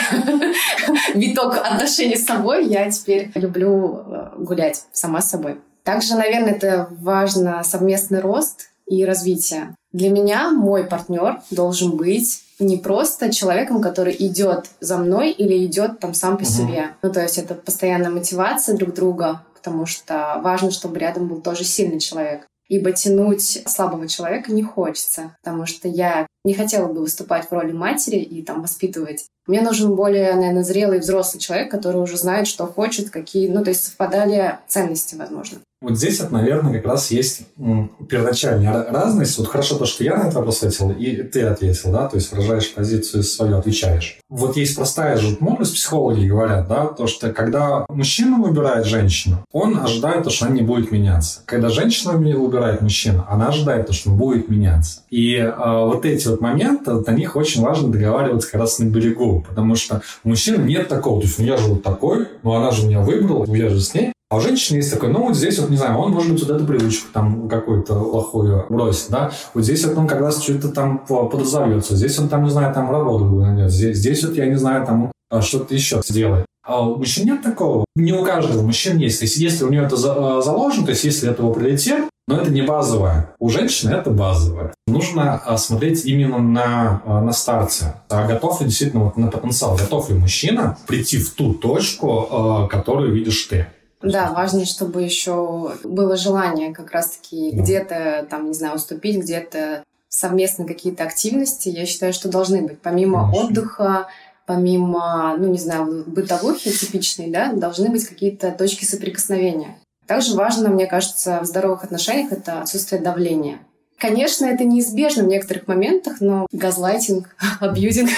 виток 1.15 1.59
отношений 1.59 2.17
с 2.17 2.27
собой. 2.27 2.67
Я 2.67 2.91
теперь 2.91 3.31
люблю 3.35 4.03
э, 4.07 4.31
гулять 4.39 4.87
сама 4.93 5.21
с 5.21 5.31
собой. 5.31 5.61
Также, 5.85 6.17
наверное, 6.17 6.55
это 6.55 6.89
важно 6.91 7.63
совместный 7.63 8.21
рост 8.21 8.71
и 8.87 9.05
развитие. 9.05 9.75
Для 9.93 10.11
меня 10.11 10.51
мой 10.51 10.85
партнер 10.85 11.41
должен 11.51 11.97
быть 11.97 12.43
не 12.59 12.77
просто 12.77 13.33
человеком, 13.33 13.81
который 13.81 14.15
идет 14.19 14.67
за 14.81 14.99
мной 14.99 15.31
или 15.31 15.65
идет 15.65 15.99
там 16.01 16.15
сам 16.15 16.37
по 16.37 16.43
угу. 16.43 16.51
себе. 16.51 16.91
Ну, 17.03 17.11
то 17.11 17.23
есть 17.23 17.39
это 17.39 17.55
постоянная 17.55 18.11
мотивация 18.11 18.77
друг 18.77 18.95
друга, 18.95 19.43
потому 19.55 19.87
что 19.87 20.41
важно, 20.43 20.71
чтобы 20.71 20.99
рядом 20.99 21.29
был 21.29 21.41
тоже 21.41 21.65
сильный 21.65 22.01
человек. 22.01 22.47
Ибо 22.71 22.93
тянуть 22.93 23.63
слабого 23.67 24.07
человека 24.07 24.53
не 24.53 24.63
хочется, 24.63 25.37
потому 25.43 25.67
что 25.67 25.89
я 25.89 26.29
не 26.45 26.55
хотела 26.55 26.87
бы 26.93 27.01
выступать 27.01 27.49
в 27.49 27.53
роли 27.53 27.73
матери 27.73 28.19
и 28.19 28.43
там 28.43 28.63
воспитывать. 28.63 29.27
Мне 29.47 29.63
нужен 29.63 29.95
более, 29.95 30.35
наверное, 30.35 30.63
зрелый 30.63 31.01
взрослый 31.01 31.41
человек, 31.41 31.71
который 31.71 32.01
уже 32.01 32.17
знает, 32.17 32.47
что 32.47 32.67
хочет, 32.67 33.11
какие, 33.11 33.49
ну, 33.49 33.65
то 33.65 33.71
есть 33.71 33.85
совпадали 33.85 34.59
ценности, 34.69 35.15
возможно. 35.17 35.59
Вот 35.83 35.97
здесь 35.97 36.21
вот, 36.21 36.31
наверное, 36.31 36.75
как 36.75 36.85
раз 36.85 37.11
есть 37.11 37.47
первоначальная 37.57 38.85
разность. 38.91 39.39
Вот 39.39 39.49
хорошо 39.49 39.79
то, 39.79 39.87
что 39.87 40.05
я 40.05 40.17
на 40.17 40.25
этот 40.25 40.35
вопрос 40.35 40.59
ответил, 40.59 40.91
и 40.91 41.23
ты 41.23 41.41
ответил, 41.41 41.91
да, 41.91 42.07
то 42.07 42.17
есть 42.17 42.31
выражаешь 42.31 42.75
позицию 42.75 43.23
свою, 43.23 43.57
отвечаешь. 43.57 44.19
Вот 44.29 44.59
есть 44.59 44.77
простая 44.77 45.17
же 45.17 45.39
мудрость, 45.41 45.75
психологи 45.75 46.29
говорят, 46.29 46.69
да, 46.69 46.87
то, 46.89 47.07
что 47.07 47.33
когда 47.33 47.87
мужчина 47.89 48.37
выбирает 48.37 48.85
женщину, 48.85 49.43
он 49.53 49.81
ожидает, 49.81 50.25
то, 50.25 50.31
что 50.31 50.47
она 50.47 50.55
не 50.55 50.61
будет 50.61 50.93
меняться. 50.93 51.41
Когда 51.47 51.71
женщина 51.71 52.13
выбирает 52.13 52.83
мужчину, 52.83 53.25
она 53.27 53.49
ожидает, 53.49 53.87
то, 53.87 53.95
что 53.95 54.11
он 54.11 54.19
будет 54.19 54.51
меняться. 54.51 55.01
И 55.09 55.37
э, 55.37 55.53
вот 55.57 56.05
эти 56.05 56.29
вот 56.31 56.41
моменты, 56.41 56.93
вот, 56.93 57.07
на 57.07 57.13
них 57.13 57.37
очень 57.37 57.63
важно 57.63 57.91
договариваться 57.91 58.51
как 58.51 58.61
раз 58.61 58.79
на 58.79 58.85
берегу, 58.85 59.45
потому 59.49 59.75
что 59.75 60.03
у 60.25 60.31
мужчин 60.31 60.65
нет 60.67 60.89
такого, 60.89 61.21
то 61.21 61.27
есть 61.27 61.39
ну, 61.39 61.45
я 61.45 61.57
же 61.57 61.69
вот 61.69 61.83
такой, 61.83 62.29
ну 62.43 62.53
она 62.53 62.71
же 62.71 62.87
меня 62.87 63.01
выбрала, 63.01 63.45
я 63.55 63.69
же 63.69 63.81
с 63.81 63.95
ней, 63.95 64.13
а 64.31 64.37
у 64.37 64.41
женщины 64.41 64.77
есть 64.77 64.93
такой, 64.93 65.11
ну 65.11 65.27
вот 65.27 65.37
здесь 65.37 65.59
вот, 65.59 65.71
не 65.71 65.77
знаю, 65.77 65.99
он, 65.99 66.13
может 66.13 66.33
быть, 66.33 66.43
вот 66.43 66.51
эту 66.51 66.65
привычку 66.65 67.09
там 67.13 67.49
какую-то 67.49 67.95
плохую 67.95 68.67
бросит, 68.69 69.11
да, 69.11 69.33
вот 69.55 69.65
здесь 69.65 69.85
вот 69.85 69.97
он 69.99 70.07
как 70.07 70.21
раз 70.21 70.43
что-то 70.43 70.69
там 70.69 70.99
подразовьется, 70.99 71.97
здесь 71.97 72.19
он 72.19 72.29
там, 72.29 72.45
не 72.45 72.51
знаю, 72.51 72.73
там 72.73 72.91
работу 72.91 73.25
найдет, 73.25 73.71
здесь, 73.71 73.97
здесь 73.97 74.25
вот, 74.25 74.37
я 74.37 74.47
не 74.47 74.57
знаю, 74.57 74.87
там 74.87 75.13
а, 75.31 75.43
что-то 75.43 75.75
еще 75.75 76.01
сделает. 76.05 76.45
А 76.67 76.87
у 76.87 76.97
мужчин 76.97 77.25
нет 77.25 77.43
такого. 77.43 77.85
Не 77.97 78.13
у 78.13 78.25
каждого 78.25 78.63
мужчин 78.63 78.99
есть. 78.99 79.21
То 79.21 79.25
есть, 79.25 79.37
если 79.39 79.65
у 79.65 79.71
него 79.71 79.85
это 79.87 79.97
а, 79.97 80.43
заложено, 80.43 80.87
то 80.87 80.91
есть, 80.91 81.05
если 81.05 81.31
это 81.31 81.43
его 81.43 81.53
приоритет, 81.53 82.10
но 82.31 82.41
это 82.41 82.51
не 82.51 82.63
базовое. 82.63 83.35
У 83.39 83.49
женщины 83.49 83.93
это 83.93 84.11
базовое. 84.11 84.73
Нужно 84.87 85.43
смотреть 85.57 86.05
именно 86.05 86.39
на, 86.39 87.03
на 87.05 87.33
старте. 87.33 87.95
А 88.09 88.27
готов 88.27 88.61
ли 88.61 88.67
действительно 88.69 89.05
вот 89.05 89.17
на 89.17 89.29
потенциал? 89.29 89.77
Готов 89.77 90.11
ли 90.11 90.17
мужчина 90.17 90.79
прийти 90.87 91.19
в 91.19 91.35
ту 91.35 91.55
точку, 91.55 92.69
которую 92.71 93.13
видишь 93.13 93.43
ты? 93.45 93.67
Да, 94.03 94.33
важно, 94.33 94.65
чтобы 94.65 95.03
еще 95.03 95.73
было 95.85 96.17
желание 96.17 96.73
как 96.73 96.93
раз-таки 96.93 97.53
да. 97.53 97.63
где-то, 97.63 98.27
там, 98.31 98.47
не 98.49 98.55
знаю, 98.55 98.77
уступить, 98.77 99.19
где-то 99.19 99.85
совместно 100.09 100.65
какие-то 100.65 101.05
активности, 101.05 101.69
я 101.69 101.85
считаю, 101.87 102.13
что 102.13 102.29
должны 102.29 102.63
быть. 102.63 102.81
Помимо 102.81 103.27
Конечно. 103.27 103.47
отдыха, 103.47 104.07
помимо, 104.47 105.37
ну, 105.39 105.49
не 105.49 105.59
знаю, 105.59 106.05
бытовухи 106.07 106.71
типичной, 106.71 107.31
да, 107.31 107.53
должны 107.53 107.91
быть 107.91 108.07
какие-то 108.07 108.51
точки 108.53 108.85
соприкосновения. 108.85 109.77
Также 110.11 110.35
важно, 110.35 110.71
мне 110.71 110.89
кажется, 110.89 111.39
в 111.41 111.45
здоровых 111.45 111.85
отношениях 111.85 112.33
это 112.33 112.63
отсутствие 112.63 113.01
давления. 113.01 113.61
Конечно, 113.97 114.45
это 114.45 114.65
неизбежно 114.65 115.23
в 115.23 115.29
некоторых 115.29 115.69
моментах, 115.69 116.21
но 116.21 116.49
газлайтинг, 116.51 117.29
абьюзинг 117.61 118.11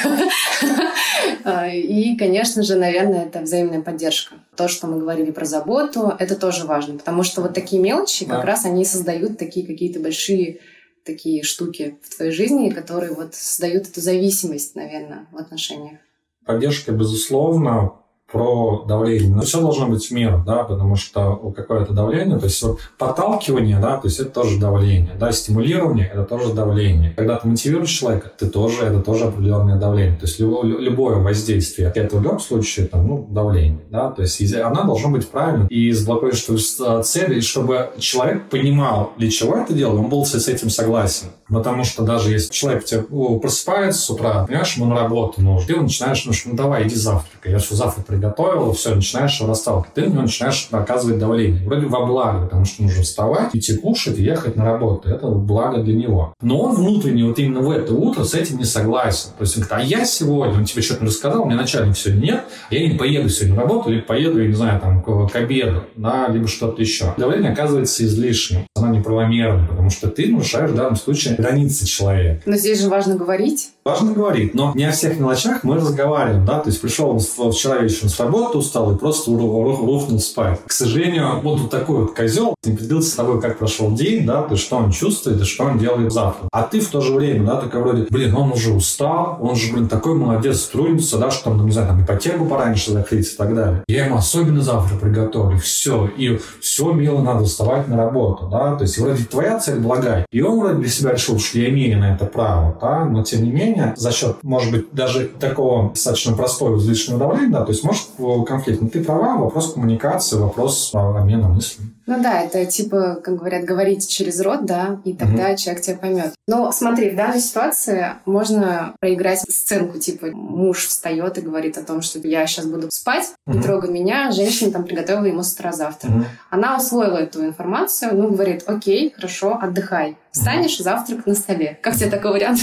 а, 1.45 1.69
и, 1.69 2.17
конечно 2.17 2.63
же, 2.63 2.77
наверное, 2.77 3.27
это 3.27 3.41
взаимная 3.41 3.83
поддержка. 3.83 4.37
То, 4.57 4.69
что 4.69 4.87
мы 4.87 5.01
говорили 5.01 5.33
про 5.33 5.45
заботу, 5.45 6.15
это 6.19 6.35
тоже 6.35 6.65
важно, 6.65 6.97
потому 6.97 7.25
что 7.25 7.43
вот 7.43 7.53
такие 7.53 7.83
мелочи, 7.83 8.25
как 8.25 8.47
раз 8.47 8.65
они 8.65 8.87
создают 8.87 9.37
такие 9.37 9.67
какие-то 9.67 10.01
большие 10.01 10.61
такие 11.05 11.43
штуки 11.43 11.99
в 12.03 12.17
твоей 12.17 12.33
жизни, 12.33 12.71
которые 12.71 13.13
вот 13.13 13.35
создают 13.35 13.87
эту 13.87 14.01
зависимость, 14.01 14.77
наверное, 14.77 15.27
в 15.31 15.37
отношениях. 15.37 15.99
Поддержка, 16.47 16.93
безусловно, 16.93 17.93
про 18.33 18.85
давление. 18.89 19.35
Но 19.35 19.43
все 19.43 19.61
должно 19.61 19.87
быть 19.87 20.07
в 20.07 20.11
меру, 20.11 20.43
да, 20.47 20.65
потому 20.65 20.97
что 20.97 21.53
какое-то 21.55 21.93
давление, 21.93 22.39
то 22.39 22.47
есть 22.47 22.63
вот 22.63 22.79
подталкивание, 22.99 23.79
да, 23.79 23.99
то 23.99 24.09
есть 24.09 24.19
это 24.19 24.31
тоже 24.31 24.59
давление, 24.59 25.13
да, 25.19 25.31
стимулирование– 25.33 26.11
это 26.13 26.25
тоже 26.25 26.53
давление. 26.53 27.13
Когда 27.17 27.37
ты 27.37 27.49
мотивируешь 27.49 27.91
человека, 27.91 28.33
ты 28.37 28.47
тоже, 28.49 28.85
это 28.85 29.01
тоже 29.01 29.27
определенное 29.27 29.79
давление. 29.79 30.17
То 30.17 30.27
есть 30.27 30.41
любое 30.41 31.17
воздействие, 31.17 31.93
это 31.95 32.17
в 32.17 32.23
любом 32.23 32.41
случае, 32.41 32.87
там, 32.87 33.07
ну, 33.07 33.27
давление, 33.31 33.83
да, 33.91 34.11
то 34.11 34.23
есть 34.23 34.41
она 34.55 34.83
должна 34.83 35.11
быть 35.11 35.29
правильной 35.29 35.67
и 35.69 35.93
с 35.93 36.05
благоприятной 36.05 37.03
целью, 37.03 37.39
и 37.39 37.41
чтобы 37.41 37.91
человек 37.99 38.49
понимал, 38.49 39.13
для 39.19 39.31
чего 39.31 39.57
это 39.57 39.75
делал, 39.75 39.99
он 39.99 40.09
был 40.09 40.25
с 40.25 40.49
этим 40.49 40.71
согласен. 40.71 41.27
Потому 41.49 41.85
что 41.85 42.03
даже 42.03 42.31
если 42.31 42.51
человек 42.51 42.85
тебе 42.85 43.03
просыпается 43.03 44.01
с 44.01 44.09
утра, 44.09 44.47
понимаешь, 44.47 44.75
ему 44.77 44.87
на 44.87 44.97
работу 44.97 45.43
нужно, 45.43 45.67
ты 45.75 45.81
начинаешь, 45.81 46.25
ну, 46.25 46.33
ну 46.47 46.55
давай, 46.55 46.87
иди 46.87 46.95
завтракай, 46.95 47.53
я 47.53 47.59
все 47.59 47.75
завтра 47.75 48.03
приготовил, 48.23 48.73
все, 48.73 48.95
начинаешь 48.95 49.39
его 49.41 49.51
расталкивать. 49.51 49.95
Ты 49.95 50.03
на 50.03 50.13
него 50.13 50.23
начинаешь 50.23 50.69
оказывать 50.71 51.19
давление. 51.19 51.67
Вроде 51.67 51.87
во 51.87 52.07
благо, 52.07 52.45
потому 52.45 52.65
что 52.65 52.83
нужно 52.83 53.03
вставать, 53.03 53.55
идти 53.55 53.77
кушать 53.77 54.19
ехать 54.19 54.57
на 54.57 54.65
работу. 54.65 55.09
Это 55.09 55.27
благо 55.27 55.83
для 55.83 55.95
него. 55.95 56.35
Но 56.41 56.61
он 56.61 56.77
внутренне 56.77 57.25
вот 57.25 57.39
именно 57.39 57.61
в 57.61 57.71
это 57.71 57.93
утро 57.95 58.25
с 58.25 58.35
этим 58.35 58.59
не 58.59 58.65
согласен. 58.65 59.31
То 59.37 59.43
есть 59.43 59.57
он 59.57 59.65
говорит, 59.65 59.85
а 59.85 59.99
я 59.99 60.05
сегодня, 60.05 60.57
он 60.57 60.65
тебе 60.65 60.83
что-то 60.83 61.05
рассказал, 61.05 61.45
мне 61.47 61.57
начальник 61.57 61.97
сегодня 61.97 62.23
нет, 62.23 62.45
я 62.71 62.87
не 62.87 62.97
поеду 62.97 63.29
сегодня 63.29 63.57
на 63.57 63.63
работу, 63.63 63.91
или 63.91 64.01
поеду, 64.01 64.41
я 64.41 64.49
не 64.49 64.55
знаю, 64.55 64.81
там, 64.81 65.03
к, 65.03 65.33
к 65.33 65.37
обеду, 65.37 65.85
да, 65.97 66.29
либо 66.29 66.47
что-то 66.47 66.81
еще. 66.81 67.15
Давление 67.17 67.53
оказывается 67.53 68.05
излишним. 68.05 68.67
Оно 68.77 68.95
неправомерно, 68.95 69.67
потому 69.67 69.91
что 69.91 70.09
ты 70.09 70.29
нарушаешь 70.29 70.71
в 70.71 70.75
данном 70.75 70.97
случае 70.97 71.35
границы 71.35 71.87
человека. 71.87 72.43
Но 72.47 72.57
здесь 72.57 72.81
же 72.81 72.89
важно 72.89 73.17
говорить. 73.17 73.73
Важно 73.85 74.13
говорить, 74.13 74.55
но 74.55 74.73
не 74.77 74.85
о 74.85 74.93
всех 74.93 75.19
мелочах 75.19 75.65
мы 75.65 75.75
разговариваем, 75.75 76.45
да, 76.45 76.61
то 76.61 76.69
есть 76.69 76.81
пришел 76.81 77.19
вчера 77.19 77.79
вечером 77.79 78.11
с 78.11 78.21
работы 78.21 78.59
устал 78.59 78.95
и 78.95 78.97
просто 78.97 79.33
рухнул 79.33 80.21
спать. 80.21 80.61
К 80.65 80.73
сожалению, 80.73 81.41
вот, 81.43 81.59
вот 81.59 81.71
такой 81.71 82.03
вот 82.03 82.15
козел 82.15 82.55
не 82.65 82.77
поделился 82.77 83.11
с 83.11 83.15
тобой, 83.15 83.41
как 83.41 83.59
прошел 83.59 83.91
день, 83.91 84.25
да, 84.25 84.43
то 84.43 84.53
есть 84.53 84.63
что 84.63 84.77
он 84.77 84.93
чувствует 84.93 85.41
и 85.41 85.45
что 85.45 85.65
он 85.65 85.79
делает 85.79 86.13
завтра. 86.13 86.49
А 86.53 86.63
ты 86.63 86.79
в 86.79 86.89
то 86.91 87.01
же 87.01 87.13
время, 87.13 87.45
да, 87.45 87.57
такой 87.61 87.83
вроде, 87.83 88.07
блин, 88.09 88.37
он 88.37 88.53
уже 88.53 88.73
устал, 88.73 89.39
он 89.41 89.57
же, 89.57 89.73
блин, 89.73 89.89
такой 89.89 90.15
молодец, 90.15 90.63
трудится, 90.67 91.19
да, 91.19 91.33
что 91.33 91.45
там, 91.45 91.59
ну, 91.59 91.65
не 91.65 91.73
знаю, 91.73 91.89
там 91.89 92.05
ипотеку 92.05 92.45
пораньше 92.45 92.93
закрыть 92.93 93.33
и 93.33 93.37
так 93.37 93.53
далее. 93.53 93.83
Я 93.89 94.07
ему 94.07 94.17
особенно 94.17 94.61
завтра 94.61 94.97
приготовлю, 94.97 95.59
все, 95.59 96.07
и 96.07 96.39
все, 96.61 96.93
мило, 96.93 97.21
надо 97.21 97.47
вставать 97.47 97.89
на 97.89 97.97
работу, 97.97 98.47
да, 98.47 98.77
то 98.77 98.83
есть 98.83 98.97
вроде 98.99 99.25
твоя 99.25 99.59
цель 99.59 99.81
благая, 99.81 100.25
и 100.31 100.41
он 100.41 100.61
вроде 100.61 100.75
для 100.77 100.89
себя 100.89 101.13
решил, 101.15 101.41
что 101.41 101.59
я 101.59 101.69
имею 101.71 101.99
на 101.99 102.15
это 102.15 102.27
право, 102.27 102.79
да, 102.81 103.05
но 103.05 103.25
тем 103.25 103.43
не 103.43 103.51
менее, 103.51 103.72
за 103.97 104.13
счет, 104.13 104.37
может 104.43 104.71
быть, 104.71 104.93
даже 104.93 105.29
такого 105.29 105.91
достаточно 105.91 106.35
простого 106.35 106.79
излишнего 106.79 107.19
давления, 107.19 107.51
да, 107.51 107.65
то 107.65 107.73
есть 107.73 107.85
может 107.85 108.05
конфликт. 108.47 108.81
Но 108.81 108.89
ты 108.89 109.03
права, 109.03 109.37
вопрос 109.37 109.75
коммуникации, 109.75 110.37
вопрос 110.37 110.91
обмена 110.93 111.49
мыслями. 111.49 111.91
Ну 112.07 112.21
да, 112.21 112.43
это 112.43 112.67
типа, 112.67 113.21
как 113.23 113.37
говорят, 113.37 113.65
говорить 113.65 114.09
через 114.09 114.41
рот, 114.41 114.67
да, 114.67 115.01
и 115.05 115.13
тогда 115.13 115.51
угу. 115.51 115.57
человек 115.57 115.83
тебя 115.83 115.97
поймет. 115.97 116.35
Но 116.49 116.73
смотри, 116.73 117.11
в 117.11 117.17
данной 117.17 117.41
ситуации 117.41 118.07
можно 118.27 118.95
проиграть 119.01 119.41
сценку, 119.49 119.99
типа 119.99 120.27
муж 120.33 120.87
встает 120.87 121.39
и 121.39 121.43
говорит 121.43 121.79
о 121.79 121.85
том, 121.85 122.03
что 122.03 122.19
я 122.19 122.47
сейчас 122.47 122.67
буду 122.67 122.89
спать, 122.91 123.33
угу. 123.47 123.57
не 123.57 123.63
трогай 123.63 123.91
меня, 123.91 124.33
женщина 124.33 124.73
там 124.73 124.85
приготовила 124.85 125.27
ему 125.27 125.43
с 125.45 125.53
утра 125.53 125.73
завтра. 125.73 126.11
Угу. 126.11 126.25
Она 126.51 126.77
усвоила 126.77 127.19
эту 127.19 127.45
информацию, 127.45 128.17
ну, 128.17 128.31
говорит, 128.31 128.65
окей, 128.67 129.13
хорошо, 129.15 129.59
отдыхай. 129.61 130.17
Встанешь, 130.33 130.79
завтрак 130.79 131.27
на 131.27 131.35
столе. 131.35 131.79
Как 131.83 131.95
тебе 131.97 132.11
такой 132.11 132.33
вариант? 132.33 132.61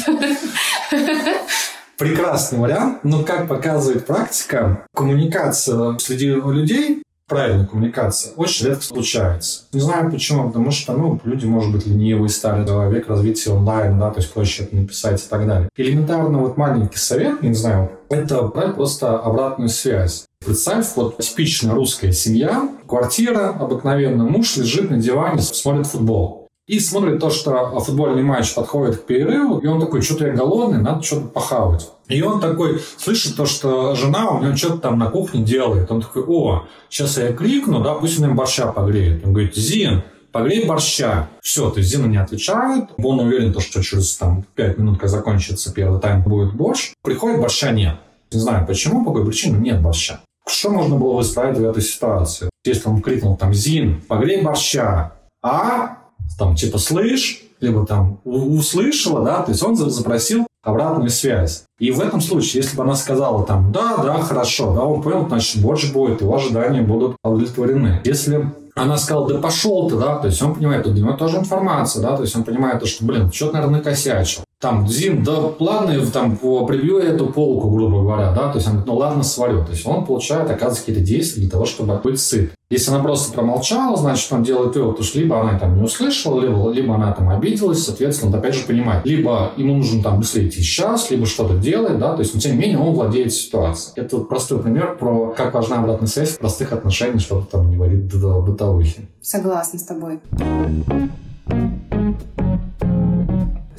прекрасный 1.98 2.60
вариант, 2.60 3.04
но, 3.04 3.24
как 3.24 3.48
показывает 3.48 4.06
практика, 4.06 4.86
коммуникация 4.96 5.98
среди 6.00 6.28
людей 6.28 7.04
правильная 7.30 7.68
коммуникация 7.68 8.34
очень 8.36 8.68
редко 8.68 8.84
случается. 8.84 9.62
Не 9.72 9.80
знаю 9.80 10.12
почему, 10.12 10.48
потому 10.48 10.72
что 10.72 10.94
ну, 10.94 11.22
люди, 11.24 11.46
может 11.46 11.72
быть, 11.72 11.86
ленивые 11.86 12.30
стали, 12.30 12.66
век 12.92 13.08
развития 13.08 13.52
онлайн, 13.52 14.00
да, 14.00 14.10
то 14.10 14.20
есть 14.20 14.34
проще 14.34 14.64
это 14.64 14.76
написать 14.76 15.24
и 15.24 15.30
так 15.30 15.46
далее. 15.48 15.70
Элементарно 15.78 16.40
вот 16.40 16.58
маленький 16.58 16.98
совет, 16.98 17.44
не 17.44 17.54
знаю, 17.54 17.92
это 18.10 18.42
брать 18.44 18.76
просто 18.76 19.20
обратную 19.20 19.70
связь. 19.70 20.26
Представь, 20.44 20.88
вот 20.96 21.20
типичная 21.20 21.76
русская 21.76 22.12
семья, 22.12 22.68
квартира, 22.88 23.50
обыкновенно 23.50 24.24
муж 24.24 24.58
лежит 24.58 24.90
на 24.90 24.98
диване, 24.98 25.42
смотрит 25.42 25.86
футбол 25.86 26.39
и 26.70 26.80
смотрит 26.80 27.20
то, 27.20 27.32
что 27.32 27.80
футбольный 27.80 28.22
матч 28.22 28.54
подходит 28.54 28.98
к 28.98 29.06
перерыву, 29.08 29.58
и 29.58 29.66
он 29.66 29.82
такой, 29.82 30.04
что-то 30.04 30.28
я 30.28 30.34
голодный, 30.34 30.80
надо 30.80 31.02
что-то 31.02 31.26
похавать. 31.28 31.90
И 32.08 32.22
он 32.22 32.40
такой 32.40 32.80
слышит 32.98 33.36
то, 33.36 33.48
что 33.48 33.96
жена 33.96 34.30
у 34.30 34.44
него 34.44 34.56
что-то 34.56 34.78
там 34.78 35.00
на 35.00 35.10
кухне 35.10 35.42
делает. 35.42 35.92
Он 35.92 36.00
такой, 36.00 36.24
о, 36.28 36.68
сейчас 36.88 37.18
я 37.18 37.34
кликну, 37.34 37.82
да, 37.82 37.96
пусть 37.96 38.20
он 38.20 38.26
им 38.26 38.36
борща 38.36 38.72
погреет. 38.72 39.26
Он 39.26 39.34
говорит, 39.34 39.56
Зин, 39.56 40.04
погрей 40.32 40.68
борща. 40.68 41.28
Все, 41.42 41.72
то 41.72 41.80
есть 41.80 41.90
Зина 41.90 42.06
не 42.06 42.18
отвечает. 42.18 42.90
Он 43.00 43.20
уверен, 43.20 43.52
то, 43.52 43.62
что 43.62 43.82
через 43.82 44.16
там, 44.18 44.46
5 44.54 44.78
минут, 44.78 45.00
как 45.00 45.10
закончится 45.10 45.74
первый 45.74 46.00
тайм, 46.00 46.22
будет 46.22 46.54
борщ. 46.54 46.92
Приходит, 47.02 47.42
борща 47.42 47.72
нет. 47.72 47.96
Не 48.32 48.40
знаю 48.40 48.68
почему, 48.68 49.04
по 49.04 49.12
какой 49.12 49.26
причине, 49.26 49.58
нет 49.58 49.82
борща. 49.82 50.20
Что 50.48 50.70
можно 50.70 50.98
было 50.98 51.18
бы 51.18 51.22
исправить 51.24 51.58
в 51.58 51.64
этой 51.64 51.82
ситуации? 51.82 52.48
Если 52.64 52.88
он 52.88 53.02
крикнул 53.02 53.38
там, 53.38 53.56
Зин, 53.56 54.02
погрей 54.08 54.44
борща, 54.44 55.14
а 55.42 55.98
там 56.38 56.56
типа 56.56 56.78
слышь, 56.78 57.44
либо 57.60 57.86
там 57.86 58.20
услышала, 58.24 59.24
да, 59.24 59.42
то 59.42 59.52
есть 59.52 59.64
он 59.64 59.76
запросил 59.76 60.48
обратную 60.64 61.10
связь. 61.10 61.64
И 61.80 61.92
в 61.92 62.00
этом 62.02 62.22
случае, 62.22 62.64
если 62.64 62.76
бы 62.76 62.84
она 62.84 62.96
сказала 62.96 63.46
там, 63.46 63.72
да, 63.72 63.98
да, 63.98 64.20
хорошо, 64.20 64.74
да, 64.74 64.84
он 64.84 65.02
понял, 65.02 65.28
значит, 65.28 65.62
больше 65.62 65.92
будет, 65.94 66.22
его 66.22 66.36
ожидания 66.36 66.82
будут 66.82 67.16
удовлетворены. 67.24 68.02
Если 68.04 68.52
она 68.76 68.98
сказала, 68.98 69.28
да 69.28 69.40
пошел 69.40 69.90
ты, 69.90 69.98
да, 69.98 70.18
то 70.18 70.28
есть 70.28 70.42
он 70.42 70.56
понимает, 70.56 70.84
что 70.84 70.92
для 70.92 71.04
него 71.04 71.14
тоже 71.14 71.38
информация, 71.38 72.02
да, 72.02 72.16
то 72.16 72.24
есть 72.24 72.36
он 72.36 72.44
понимает, 72.44 72.86
что, 72.88 73.06
блин, 73.06 73.32
что-то, 73.32 73.54
наверное, 73.54 73.78
накосячил. 73.80 74.44
Там, 74.60 74.90
Зин, 74.90 75.24
да 75.24 75.54
ладно, 75.58 76.06
там, 76.08 76.36
прибью 76.36 76.98
эту 76.98 77.28
полку, 77.28 77.70
грубо 77.70 78.02
говоря, 78.02 78.34
да, 78.34 78.50
то 78.50 78.58
есть 78.58 78.68
он 78.68 78.84
ну 78.86 78.96
ладно, 78.98 79.24
свалю. 79.24 79.64
То 79.64 79.72
есть 79.72 79.88
он 79.88 80.06
получает, 80.06 80.50
оказывается, 80.50 80.82
какие-то 80.82 81.02
действия 81.02 81.44
для 81.44 81.50
того, 81.50 81.66
чтобы 81.66 81.96
быть 82.04 82.20
сыт. 82.20 82.52
Если 82.70 82.92
она 82.92 83.02
просто 83.02 83.34
промолчала, 83.34 83.96
значит, 83.96 84.32
он 84.34 84.44
делает 84.44 84.76
вывод, 84.76 84.92
потому 84.92 85.08
что 85.08 85.18
либо 85.18 85.40
она 85.40 85.58
там 85.58 85.78
не 85.78 85.82
услышала, 85.82 86.42
либо, 86.42 86.70
либо 86.72 86.96
она 86.96 87.14
там 87.14 87.30
обиделась, 87.30 87.86
соответственно, 87.86 88.34
он 88.34 88.40
опять 88.40 88.54
же 88.54 88.66
понимает. 88.66 89.06
Либо 89.06 89.52
ему 89.56 89.78
нужно 89.78 90.04
там 90.04 90.20
быстрее 90.20 90.50
идти 90.50 90.62
сейчас, 90.62 91.10
либо 91.10 91.26
что-то 91.26 91.56
делать, 91.56 91.98
да, 91.98 92.14
то 92.14 92.20
есть, 92.20 92.36
но 92.36 92.42
тем 92.42 92.52
не 92.52 92.58
менее, 92.58 92.80
он 92.80 92.94
владеет 92.94 93.32
ситуацией. 93.32 93.94
Это 93.96 94.18
вот 94.18 94.28
простой 94.28 94.62
пример 94.62 94.98
про 94.98 95.34
как 95.38 95.54
важна 95.54 95.80
обратная 95.80 96.10
связь 96.10 96.32
в 96.32 96.40
простых 96.40 96.74
отношениях, 96.74 97.22
чтобы 97.22 97.46
там 97.50 97.70
не 97.70 97.78
говорить 97.78 98.14
бытовухи. 98.14 99.08
Согласна 99.22 99.80
с 99.80 99.84
тобой. 99.84 100.20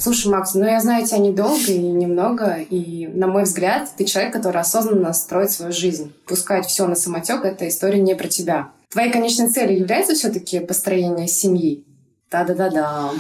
Слушай, 0.01 0.33
Макс, 0.33 0.55
ну 0.55 0.65
я 0.65 0.81
знаю 0.81 1.07
тебя 1.07 1.19
недолго 1.19 1.71
и 1.71 1.79
немного, 1.79 2.55
и, 2.55 3.07
на 3.07 3.27
мой 3.27 3.43
взгляд, 3.43 3.91
ты 3.99 4.07
человек, 4.07 4.33
который 4.33 4.63
осознанно 4.63 5.13
строит 5.13 5.51
свою 5.51 5.73
жизнь. 5.73 6.13
Пускать 6.27 6.67
все 6.67 6.87
на 6.87 6.95
самотек— 6.95 7.45
это 7.45 7.69
история 7.69 8.01
не 8.01 8.15
про 8.15 8.27
тебя. 8.27 8.71
Твоей 8.89 9.13
конечной 9.13 9.51
целью 9.51 9.79
является 9.79 10.15
все-таки 10.15 10.61
построение 10.61 11.29
семьи? 11.29 11.85
Да-да-да-да. 12.31 13.11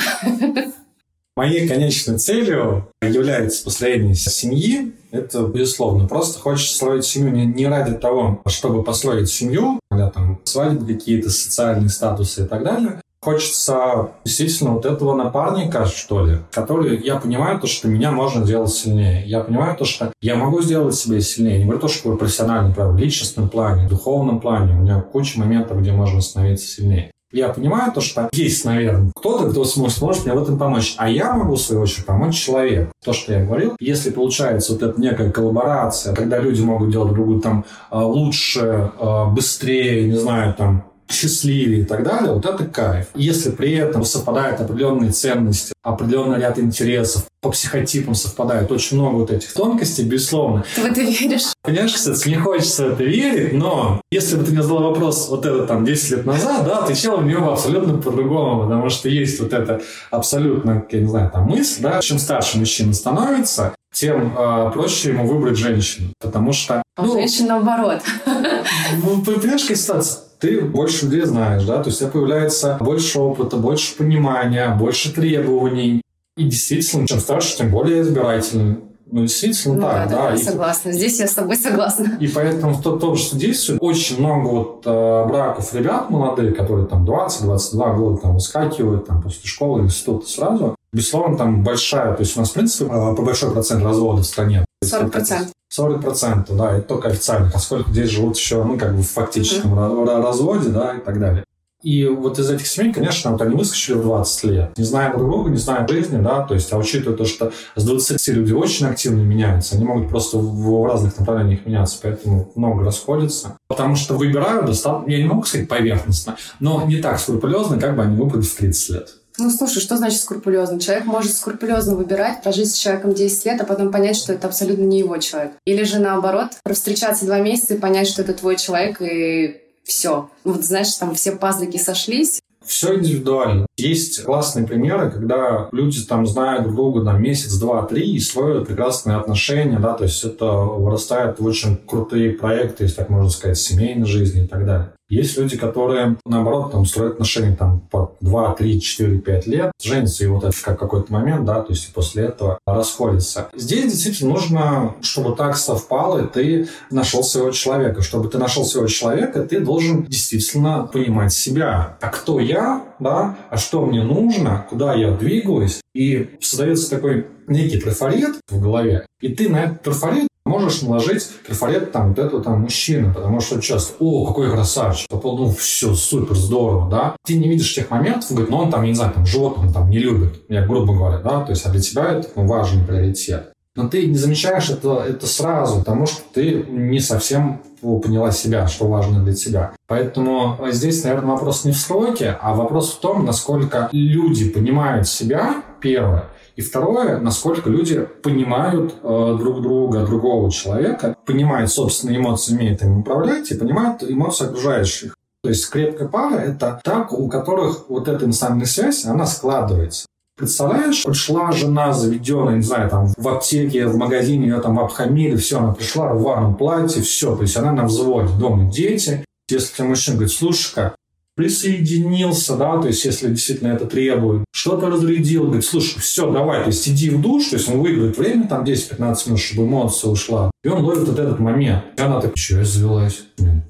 Моей 1.37 1.69
конечной 1.69 2.19
целью 2.19 2.91
является 3.03 3.63
построение 3.63 4.15
семьи. 4.15 4.93
Это, 5.11 5.43
безусловно, 5.43 6.09
просто 6.09 6.39
хочется 6.39 6.75
строить 6.75 7.05
семью 7.05 7.33
не, 7.33 7.47
не 7.47 7.67
ради 7.67 7.95
того, 7.95 8.43
чтобы 8.47 8.83
построить 8.83 9.29
семью, 9.29 9.81
когда 9.91 10.11
там 10.11 10.41
свадьбы 10.45 10.95
какие-то, 10.95 11.31
социальные 11.31 11.91
статусы 11.91 12.45
и 12.45 12.47
так 12.47 12.65
далее, 12.65 13.00
Хочется 13.23 14.13
действительно 14.25 14.71
вот 14.73 14.87
этого 14.87 15.15
напарника, 15.15 15.85
что 15.85 16.25
ли, 16.25 16.39
который, 16.53 17.03
я 17.03 17.17
понимаю 17.17 17.61
то, 17.61 17.67
что 17.67 17.87
меня 17.87 18.13
можно 18.13 18.47
сделать 18.47 18.71
сильнее. 18.71 19.27
Я 19.27 19.41
понимаю 19.41 19.77
то, 19.77 19.85
что 19.85 20.11
я 20.23 20.37
могу 20.37 20.63
сделать 20.63 20.95
себя 20.95 21.21
сильнее. 21.21 21.59
Не 21.59 21.65
говорю 21.65 21.81
то, 21.81 21.89
что 21.89 22.13
в 22.13 22.17
профессиональном, 22.17 22.73
в 22.73 22.97
личностном 22.97 23.51
плане, 23.51 23.87
духовном 23.89 24.41
плане. 24.41 24.73
У 24.73 24.77
меня 24.77 25.03
куча 25.03 25.39
моментов, 25.39 25.81
где 25.81 25.93
можно 25.93 26.23
становиться 26.23 26.67
сильнее. 26.67 27.11
Я 27.33 27.51
понимаю 27.51 27.93
то, 27.93 28.01
что 28.01 28.29
есть, 28.33 28.65
наверное, 28.65 29.13
кто-то, 29.15 29.51
кто 29.51 29.65
сможет, 29.65 30.25
мне 30.25 30.35
в 30.35 30.43
этом 30.43 30.59
помочь. 30.59 30.95
А 30.97 31.09
я 31.09 31.33
могу, 31.35 31.55
в 31.55 31.61
свою 31.61 31.83
очередь, 31.83 32.07
помочь 32.07 32.35
человеку. 32.35 32.91
То, 33.05 33.13
что 33.13 33.35
я 33.35 33.45
говорил, 33.45 33.77
если 33.79 34.11
получается 34.11 34.73
вот 34.73 34.83
эта 34.83 35.01
некая 35.01 35.31
коллаборация, 35.31 36.15
когда 36.15 36.39
люди 36.39 36.61
могут 36.63 36.91
делать 36.91 37.13
другую 37.13 37.41
там 37.41 37.65
а, 37.91 38.05
лучше, 38.05 38.91
а, 38.99 39.27
быстрее, 39.27 40.09
не 40.09 40.17
знаю, 40.17 40.55
там, 40.55 40.90
счастливее 41.11 41.83
и 41.83 41.85
так 41.85 42.03
далее, 42.03 42.33
вот 42.33 42.47
это 42.47 42.65
кайф. 42.65 43.07
Если 43.15 43.51
при 43.51 43.73
этом 43.75 44.05
совпадают 44.05 44.61
определенные 44.61 45.11
ценности, 45.11 45.73
определенный 45.83 46.39
ряд 46.39 46.59
интересов, 46.59 47.25
по 47.41 47.51
психотипам 47.51 48.15
совпадает 48.15 48.71
очень 48.71 48.99
много 48.99 49.17
вот 49.17 49.31
этих 49.31 49.53
тонкостей, 49.55 50.05
безусловно. 50.05 50.65
Ты 50.75 50.83
в 50.83 50.85
это 50.85 51.01
веришь? 51.01 51.55
Понимаешь, 51.63 51.95
кстати, 51.95 52.29
мне 52.29 52.39
хочется 52.39 52.89
в 52.89 52.93
это 52.93 53.05
верить, 53.05 53.55
но 53.55 54.01
если 54.11 54.37
бы 54.37 54.45
ты 54.45 54.53
мне 54.53 54.63
задал 54.63 54.83
вопрос 54.83 55.29
вот 55.31 55.47
это 55.47 55.67
там 55.67 55.85
10 55.85 56.11
лет 56.11 56.27
назад, 56.27 56.65
да, 56.65 56.79
отвечал 56.79 57.19
в 57.19 57.25
него 57.25 57.53
абсолютно 57.53 57.97
по-другому, 57.97 58.65
потому 58.65 58.91
что 58.91 59.09
есть 59.09 59.41
вот 59.41 59.53
это 59.53 59.81
абсолютно, 60.11 60.85
я 60.91 61.01
не 61.01 61.09
знаю, 61.09 61.31
там 61.31 61.45
мысль, 61.45 61.81
да, 61.81 62.01
чем 62.01 62.19
старше 62.19 62.59
мужчина 62.59 62.93
становится, 62.93 63.75
тем 63.93 64.37
э, 64.37 64.71
проще 64.73 65.11
ему 65.11 65.27
выбрать 65.27 65.57
женщину, 65.57 66.09
потому 66.21 66.53
что... 66.53 66.83
А 66.97 67.03
ну, 67.03 67.13
женщин 67.15 67.47
наоборот. 67.47 68.03
Ну, 68.27 69.23
понимаешь, 69.23 69.63
какая 69.63 69.77
ситуация? 69.77 70.30
Ты 70.41 70.61
больше 70.63 71.05
людей 71.05 71.23
знаешь, 71.23 71.65
да, 71.65 71.83
то 71.83 71.91
есть 71.91 72.01
у 72.01 72.05
тебя 72.05 72.13
появляется 72.13 72.77
больше 72.81 73.19
опыта, 73.19 73.57
больше 73.57 73.97
понимания, 73.97 74.75
больше 74.75 75.13
требований. 75.13 76.03
И 76.37 76.45
действительно, 76.45 77.07
чем 77.07 77.21
старше, 77.21 77.59
тем 77.59 77.71
более 77.71 78.01
избирательный. 78.03 78.79
Ну, 79.13 79.23
действительно 79.23 79.75
ну, 79.75 79.81
так, 79.83 80.09
да. 80.09 80.17
да, 80.17 80.29
да. 80.31 80.35
И, 80.35 80.43
согласна. 80.43 80.93
Здесь 80.93 81.19
я 81.19 81.27
с 81.27 81.35
тобой 81.35 81.57
согласна. 81.57 82.17
И 82.21 82.29
поэтому 82.29 82.75
в 82.75 82.83
том, 82.83 83.17
что 83.17 83.37
действует, 83.37 83.81
очень 83.83 84.21
много 84.21 84.49
вот 84.49 84.83
э, 84.87 85.27
браков 85.27 85.75
ребят 85.75 86.11
молодых, 86.11 86.57
которые 86.57 86.87
там 86.87 87.05
20-22 87.05 87.97
года 87.97 88.17
там 88.19 88.35
выскакивают 88.35 89.07
там 89.07 89.21
после 89.21 89.49
школы, 89.49 89.83
института 89.83 90.29
сразу. 90.29 90.77
Безусловно, 90.93 91.37
там 91.37 91.65
большая, 91.65 92.15
то 92.15 92.23
есть 92.23 92.37
у 92.37 92.41
нас, 92.41 92.51
в 92.51 92.55
принципе, 92.55 92.85
э, 92.85 92.89
по 92.89 93.23
большой 93.23 93.53
процент 93.53 93.83
разводов 93.83 94.25
в 94.25 94.29
стране. 94.29 94.65
40%. 94.85 95.49
40 95.73 96.01
процентов, 96.01 96.57
да, 96.57 96.77
это 96.77 96.89
только 96.89 97.09
официальных, 97.09 97.55
а 97.55 97.59
сколько 97.61 97.91
здесь 97.91 98.11
живут 98.11 98.37
еще, 98.37 98.65
ну, 98.65 98.77
как 98.77 98.97
бы 98.97 99.03
в 99.03 99.09
фактическом 99.09 99.75
mm-hmm. 99.75 100.23
разводе, 100.23 100.71
да, 100.71 100.97
и 100.97 101.01
так 101.01 101.21
далее. 101.21 101.45
И 101.83 102.07
вот 102.07 102.39
из 102.39 102.51
этих 102.51 102.67
семей, 102.67 102.93
конечно, 102.93 103.31
вот 103.31 103.41
они 103.41 103.57
выскочили 103.57 103.95
в 103.95 104.03
20 104.03 104.45
лет, 104.45 104.77
не 104.77 104.85
зная 104.85 105.11
друг 105.13 105.31
друга, 105.31 105.51
не 105.51 105.57
зная 105.57 105.87
жизни, 105.89 106.21
да, 106.21 106.43
то 106.43 106.55
есть, 106.55 106.71
а 106.73 106.77
учитывая 106.77 107.17
то, 107.17 107.25
что 107.25 107.53
с 107.75 107.85
20 107.85 108.29
люди 108.29 108.53
очень 108.53 108.87
активно 108.87 109.23
меняются, 109.23 109.77
они 109.77 109.85
могут 109.85 110.11
просто 110.11 110.37
в, 110.37 110.63
в 110.63 110.87
разных 110.87 111.19
направлениях 111.19 111.65
меняться, 111.65 111.99
поэтому 112.03 112.53
много 112.55 112.85
расходятся. 112.85 113.57
Потому 113.67 113.97
что 113.97 114.15
выбирают 114.15 114.67
достаточно, 114.67 115.11
я 115.11 115.19
не 115.19 115.29
могу 115.29 115.43
сказать 115.45 115.69
поверхностно, 115.69 116.37
но 116.59 116.85
не 116.85 116.97
так 116.97 117.19
скрупулезно, 117.19 117.79
как 117.79 117.97
бы 117.97 118.03
они 118.03 118.17
выбрали 118.17 118.43
в 118.43 118.55
30 118.55 118.89
лет. 118.91 119.20
Ну, 119.41 119.49
слушай, 119.51 119.81
что 119.81 119.97
значит 119.97 120.21
скрупулезно? 120.21 120.79
Человек 120.79 121.07
может 121.07 121.33
скрупулезно 121.33 121.97
выбирать, 121.97 122.43
прожить 122.43 122.73
с 122.73 122.77
человеком 122.77 123.15
10 123.15 123.47
лет, 123.47 123.61
а 123.63 123.65
потом 123.65 123.91
понять, 123.91 124.17
что 124.17 124.35
это 124.35 124.47
абсолютно 124.47 124.83
не 124.83 124.99
его 124.99 125.17
человек. 125.17 125.53
Или 125.65 125.85
же 125.85 125.99
наоборот, 125.99 126.51
встречаться 126.71 127.25
два 127.25 127.41
месяца 127.41 127.75
и 127.75 127.79
понять, 127.79 128.07
что 128.07 128.21
это 128.21 128.35
твой 128.35 128.57
человек, 128.57 129.01
и 129.01 129.63
все. 129.83 130.29
Вот 130.45 130.63
знаешь, 130.63 130.95
там 130.95 131.15
все 131.15 131.33
пазлики 131.33 131.79
сошлись, 131.79 132.41
все 132.63 132.95
индивидуально. 132.95 133.67
Есть 133.79 134.23
классные 134.23 134.67
примеры, 134.67 135.11
когда 135.11 135.69
люди 135.73 136.03
там 136.03 136.27
знают 136.27 136.65
друг 136.65 136.77
друга 136.77 137.03
на 137.03 137.19
месяц, 137.19 137.55
два, 137.55 137.83
три 137.87 138.13
и 138.13 138.21
строят 138.21 138.69
прекрасные 138.69 139.17
отношения, 139.17 139.79
да, 139.79 139.95
то 139.95 140.05
есть 140.05 140.23
это 140.23 140.47
вырастает 140.47 141.41
в 141.41 141.45
очень 141.47 141.77
крутые 141.77 142.33
проекты, 142.33 142.85
если 142.85 142.97
так 142.97 143.09
можно 143.09 143.31
сказать, 143.31 143.59
семейной 143.59 144.07
жизни 144.07 144.45
и 144.45 144.47
так 144.47 144.67
далее. 144.67 144.93
Есть 145.11 145.37
люди, 145.37 145.57
которые, 145.57 146.17
наоборот, 146.25 146.71
там, 146.71 146.87
строят 146.87 147.15
отношения 147.15 147.57
там, 147.57 147.81
по 147.91 148.17
2, 148.21 148.55
3, 148.55 148.81
4, 148.81 149.19
5 149.19 149.47
лет, 149.49 149.73
женятся, 149.83 150.25
и 150.25 150.29
вот 150.29 150.45
это 150.45 150.57
как 150.63 150.79
какой-то 150.79 151.13
момент, 151.13 151.45
да, 151.45 151.63
то 151.63 151.73
есть 151.73 151.89
и 151.89 151.93
после 151.93 152.27
этого 152.27 152.61
расходятся. 152.65 153.49
Здесь 153.55 153.93
действительно 153.93 154.31
нужно, 154.31 154.95
чтобы 155.03 155.35
так 155.35 155.57
совпало, 155.57 156.25
и 156.25 156.29
ты 156.29 156.69
нашел 156.93 157.25
своего 157.25 157.51
человека. 157.51 158.03
Чтобы 158.03 158.29
ты 158.29 158.39
нашел 158.39 158.65
своего 158.65 158.87
человека, 158.87 159.43
ты 159.43 159.59
должен 159.59 160.05
действительно 160.05 160.89
понимать 160.91 161.33
себя. 161.33 161.99
А 162.01 162.09
кто 162.09 162.39
я, 162.39 162.85
да, 163.01 163.37
а 163.51 163.57
что 163.57 163.85
мне 163.85 164.05
нужно, 164.05 164.65
куда 164.71 164.95
я 164.95 165.11
двигаюсь, 165.11 165.81
и 165.93 166.39
создается 166.41 166.89
такой 166.89 167.27
некий 167.49 167.81
трафарет 167.81 168.37
в 168.49 168.61
голове, 168.61 169.07
и 169.21 169.35
ты 169.35 169.49
на 169.49 169.65
этот 169.65 169.83
трафарет 169.83 170.30
можешь 170.51 170.83
наложить 170.83 171.29
трафарет 171.47 171.93
там 171.93 172.11
вот 172.11 172.19
этого 172.19 172.43
там 172.43 172.61
мужчины, 172.61 173.15
потому 173.15 173.41
что 173.41 173.61
часто, 173.61 173.95
о, 174.01 174.27
какой 174.27 174.51
красавчик, 174.51 175.09
ну, 175.11 175.51
все, 175.51 175.95
супер, 175.95 176.35
здорово, 176.35 176.91
да. 176.91 177.17
Ты 177.25 177.39
не 177.39 177.49
видишь 177.49 177.75
тех 177.75 177.91
моментов, 177.91 178.31
говорит, 178.31 178.51
ну, 178.51 178.59
он 178.59 178.71
там, 178.71 178.85
не 178.85 178.95
знаю, 178.95 179.13
там, 179.13 179.25
животных 179.25 179.73
там 179.73 179.89
не 179.89 179.99
любит, 179.99 180.43
я 180.49 180.67
грубо 180.67 180.95
говоря, 180.95 181.19
да, 181.19 181.45
то 181.45 181.51
есть, 181.51 181.65
а 181.65 181.71
для 181.71 181.81
тебя 181.81 182.13
это 182.13 182.29
ну, 182.35 182.47
важный 182.47 182.85
приоритет. 182.85 183.53
Но 183.77 183.89
ты 183.89 184.07
не 184.07 184.17
замечаешь 184.17 184.69
это, 184.69 185.05
это 185.09 185.27
сразу, 185.27 185.79
потому 185.79 186.07
что 186.07 186.23
ты 186.35 186.65
не 186.69 186.99
совсем 186.99 187.63
поняла 187.81 188.33
себя, 188.33 188.67
что 188.67 188.89
важно 188.89 189.25
для 189.25 189.33
тебя. 189.33 189.73
Поэтому 189.87 190.59
здесь, 190.71 191.05
наверное, 191.05 191.33
вопрос 191.33 191.65
не 191.65 191.73
в 191.73 191.77
сроке, 191.77 192.37
а 192.41 192.55
вопрос 192.55 192.93
в 192.93 193.01
том, 193.01 193.25
насколько 193.25 193.89
люди 193.93 194.51
понимают 194.51 195.07
себя, 195.07 195.63
первое, 195.81 196.25
и 196.57 196.63
второе, 196.63 197.19
насколько 197.19 197.71
люди 197.71 198.07
понимают 198.23 198.95
э, 199.03 199.37
друг 199.39 199.63
друга, 199.63 200.05
другого 200.05 200.51
человека, 200.51 201.17
понимают 201.27 201.71
собственные 201.71 202.19
эмоции, 202.19 202.55
умеют 202.55 202.83
им 202.83 202.99
управлять 202.99 203.51
и 203.51 203.57
понимают 203.57 204.03
эмоции 204.03 204.47
окружающих. 204.47 205.15
То 205.43 205.49
есть 205.49 205.71
крепкая 205.71 206.09
пара– 206.09 206.35
это 206.37 206.81
та, 206.85 207.07
у 207.11 207.29
которых 207.29 207.89
вот 207.89 208.09
эта 208.09 208.27
эмоциональная 208.27 208.67
связь, 208.67 209.07
она 209.07 209.27
складывается. 209.27 210.07
Представляешь, 210.37 211.03
пришла 211.05 211.53
жена 211.53 211.93
заведенная, 211.93 212.57
не 212.57 212.63
знаю, 212.63 212.89
там, 212.89 213.13
в 213.17 213.29
аптеке, 213.29 213.87
в 213.87 213.97
магазине, 213.97 214.49
ее 214.49 214.61
там 214.61 214.79
обхамили, 214.79 215.37
все, 215.37 215.59
она 215.59 215.75
пришла 215.75 216.15
в 216.15 216.23
ванном 216.23 216.57
платье, 216.57 217.03
все, 217.03 217.37
то 217.37 217.43
есть 217.43 217.57
она 217.57 217.73
на 217.73 217.85
взводе, 217.85 218.33
дома 218.39 218.71
дети. 218.71 219.25
Если 219.51 219.83
мужчина 219.83 220.17
говорит, 220.17 220.33
слушай-ка, 220.33 220.95
присоединился, 221.37 222.57
да, 222.57 222.81
то 222.81 222.89
есть 222.89 223.05
если 223.05 223.29
действительно 223.29 223.73
это 223.73 223.87
требует, 223.87 224.45
что-то 224.53 224.89
разрядил, 224.89 225.45
говорит, 225.45 225.65
слушай, 225.65 225.99
все, 226.01 226.31
давай, 226.31 226.63
то 226.63 226.69
есть 226.69 226.87
иди 226.89 227.11
в 227.11 227.21
душ, 227.21 227.49
то 227.49 227.57
есть 227.57 227.69
он 227.69 227.81
выиграет 227.81 228.19
время, 228.19 228.47
там 228.47 228.65
10-15 228.65 228.99
минут, 229.27 229.41
чтобы 229.41 229.63
эмоция 229.63 230.11
ушла. 230.11 230.51
И 230.63 230.69
он 230.69 230.85
ловит 230.85 231.09
вот 231.09 231.19
этот 231.19 231.39
момент. 231.39 231.85
И 231.97 232.03
она 232.03 232.21
так, 232.21 232.37
что 232.37 232.59
я 232.59 232.65
завелась? 232.65 233.23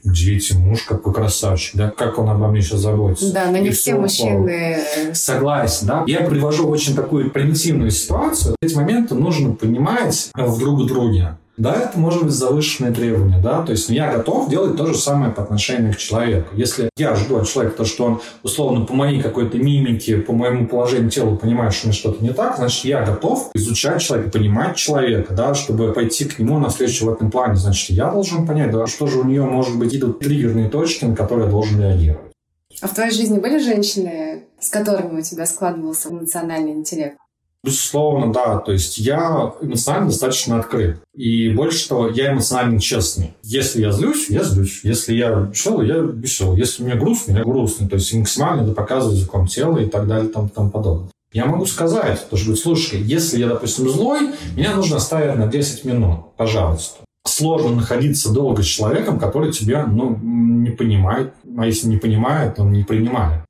Дети, 0.02 0.54
муж 0.54 0.82
какой 0.82 1.14
красавчик, 1.14 1.76
да, 1.76 1.90
как 1.90 2.18
он 2.18 2.28
обо 2.28 2.48
мне 2.48 2.62
сейчас 2.62 2.80
заботится. 2.80 3.32
Да, 3.32 3.50
но 3.50 3.58
не 3.58 3.70
все 3.70 3.94
мужчины... 3.94 4.78
Согласен, 5.12 5.86
да. 5.86 6.04
Я 6.08 6.22
привожу 6.22 6.66
очень 6.66 6.96
такую 6.96 7.30
примитивную 7.30 7.92
ситуацию. 7.92 8.56
Эти 8.60 8.74
моменты 8.74 9.14
нужно 9.14 9.52
понимать 9.52 10.30
в 10.34 10.58
друг 10.58 10.86
друге. 10.88 11.36
Да, 11.56 11.74
это 11.74 11.98
может 11.98 12.22
быть 12.24 12.32
завышенные 12.32 12.92
требования, 12.92 13.38
да, 13.42 13.62
то 13.62 13.72
есть 13.72 13.90
я 13.90 14.10
готов 14.10 14.48
делать 14.48 14.76
то 14.76 14.86
же 14.86 14.96
самое 14.96 15.30
по 15.30 15.42
отношению 15.42 15.92
к 15.92 15.98
человеку. 15.98 16.56
Если 16.56 16.88
я 16.96 17.14
жду 17.14 17.36
от 17.36 17.48
человека 17.48 17.76
то, 17.76 17.84
что 17.84 18.04
он, 18.04 18.20
условно, 18.42 18.86
по 18.86 18.94
моей 18.94 19.20
какой-то 19.20 19.58
мимике, 19.58 20.16
по 20.18 20.32
моему 20.32 20.66
положению 20.66 21.10
тела 21.10 21.36
понимает, 21.36 21.74
что 21.74 21.86
у 21.86 21.90
меня 21.90 21.98
что-то 21.98 22.24
не 22.24 22.32
так, 22.32 22.56
значит, 22.56 22.84
я 22.86 23.04
готов 23.04 23.50
изучать 23.54 24.00
человека, 24.00 24.30
понимать 24.30 24.76
человека, 24.76 25.34
да, 25.34 25.54
чтобы 25.54 25.92
пойти 25.92 26.24
к 26.24 26.38
нему 26.38 26.58
на 26.58 26.70
встречу 26.70 27.04
в 27.04 27.12
этом 27.12 27.30
плане. 27.30 27.56
Значит, 27.56 27.90
я 27.90 28.10
должен 28.10 28.46
понять, 28.46 28.70
да, 28.70 28.86
что 28.86 29.06
же 29.06 29.18
у 29.18 29.24
нее 29.24 29.42
может 29.42 29.76
быть 29.76 29.94
идут 29.94 30.20
триггерные 30.20 30.70
точки, 30.70 31.04
на 31.04 31.14
которые 31.14 31.46
я 31.46 31.50
должен 31.50 31.80
реагировать. 31.80 32.32
А 32.80 32.88
в 32.88 32.94
твоей 32.94 33.10
жизни 33.10 33.38
были 33.38 33.58
женщины, 33.58 34.44
с 34.58 34.70
которыми 34.70 35.18
у 35.18 35.22
тебя 35.22 35.44
складывался 35.44 36.08
эмоциональный 36.08 36.72
интеллект? 36.72 37.18
Безусловно, 37.62 38.32
да. 38.32 38.58
То 38.58 38.72
есть 38.72 38.98
я 38.98 39.52
эмоционально 39.60 40.08
достаточно 40.08 40.58
открыт. 40.58 41.00
И 41.14 41.50
больше 41.50 41.88
того, 41.88 42.08
я 42.08 42.32
эмоционально 42.32 42.80
честный. 42.80 43.34
Если 43.42 43.82
я 43.82 43.92
злюсь, 43.92 44.30
я 44.30 44.42
злюсь. 44.44 44.80
Если 44.82 45.14
я 45.14 45.30
веселый, 45.30 45.88
я 45.88 45.96
веселый. 45.96 46.58
Если 46.58 46.82
мне 46.82 46.94
грустно, 46.94 47.36
я 47.36 47.44
грустный. 47.44 47.88
То 47.88 47.96
есть 47.96 48.12
максимально 48.14 48.62
это 48.62 48.72
показываю 48.72 49.16
языком 49.16 49.46
тела 49.46 49.78
и 49.78 49.86
так 49.86 50.06
далее, 50.06 50.30
там, 50.30 50.48
там 50.48 50.70
подобное. 50.70 51.10
Я 51.32 51.44
могу 51.46 51.64
сказать, 51.64 52.26
то 52.28 52.36
что, 52.36 52.56
слушай, 52.56 53.00
если 53.00 53.38
я, 53.38 53.46
допустим, 53.46 53.88
злой, 53.88 54.30
меня 54.56 54.74
нужно 54.74 54.96
оставить 54.96 55.36
на 55.36 55.46
10 55.46 55.84
минут, 55.84 56.34
пожалуйста. 56.36 57.04
Сложно 57.24 57.76
находиться 57.76 58.32
долго 58.32 58.62
с 58.62 58.66
человеком, 58.66 59.20
который 59.20 59.52
тебя, 59.52 59.86
ну, 59.86 60.16
не 60.16 60.70
понимает. 60.70 61.32
А 61.56 61.66
если 61.66 61.86
не 61.86 61.98
понимает, 61.98 62.58
он 62.58 62.72
не 62.72 62.82
принимает. 62.82 63.44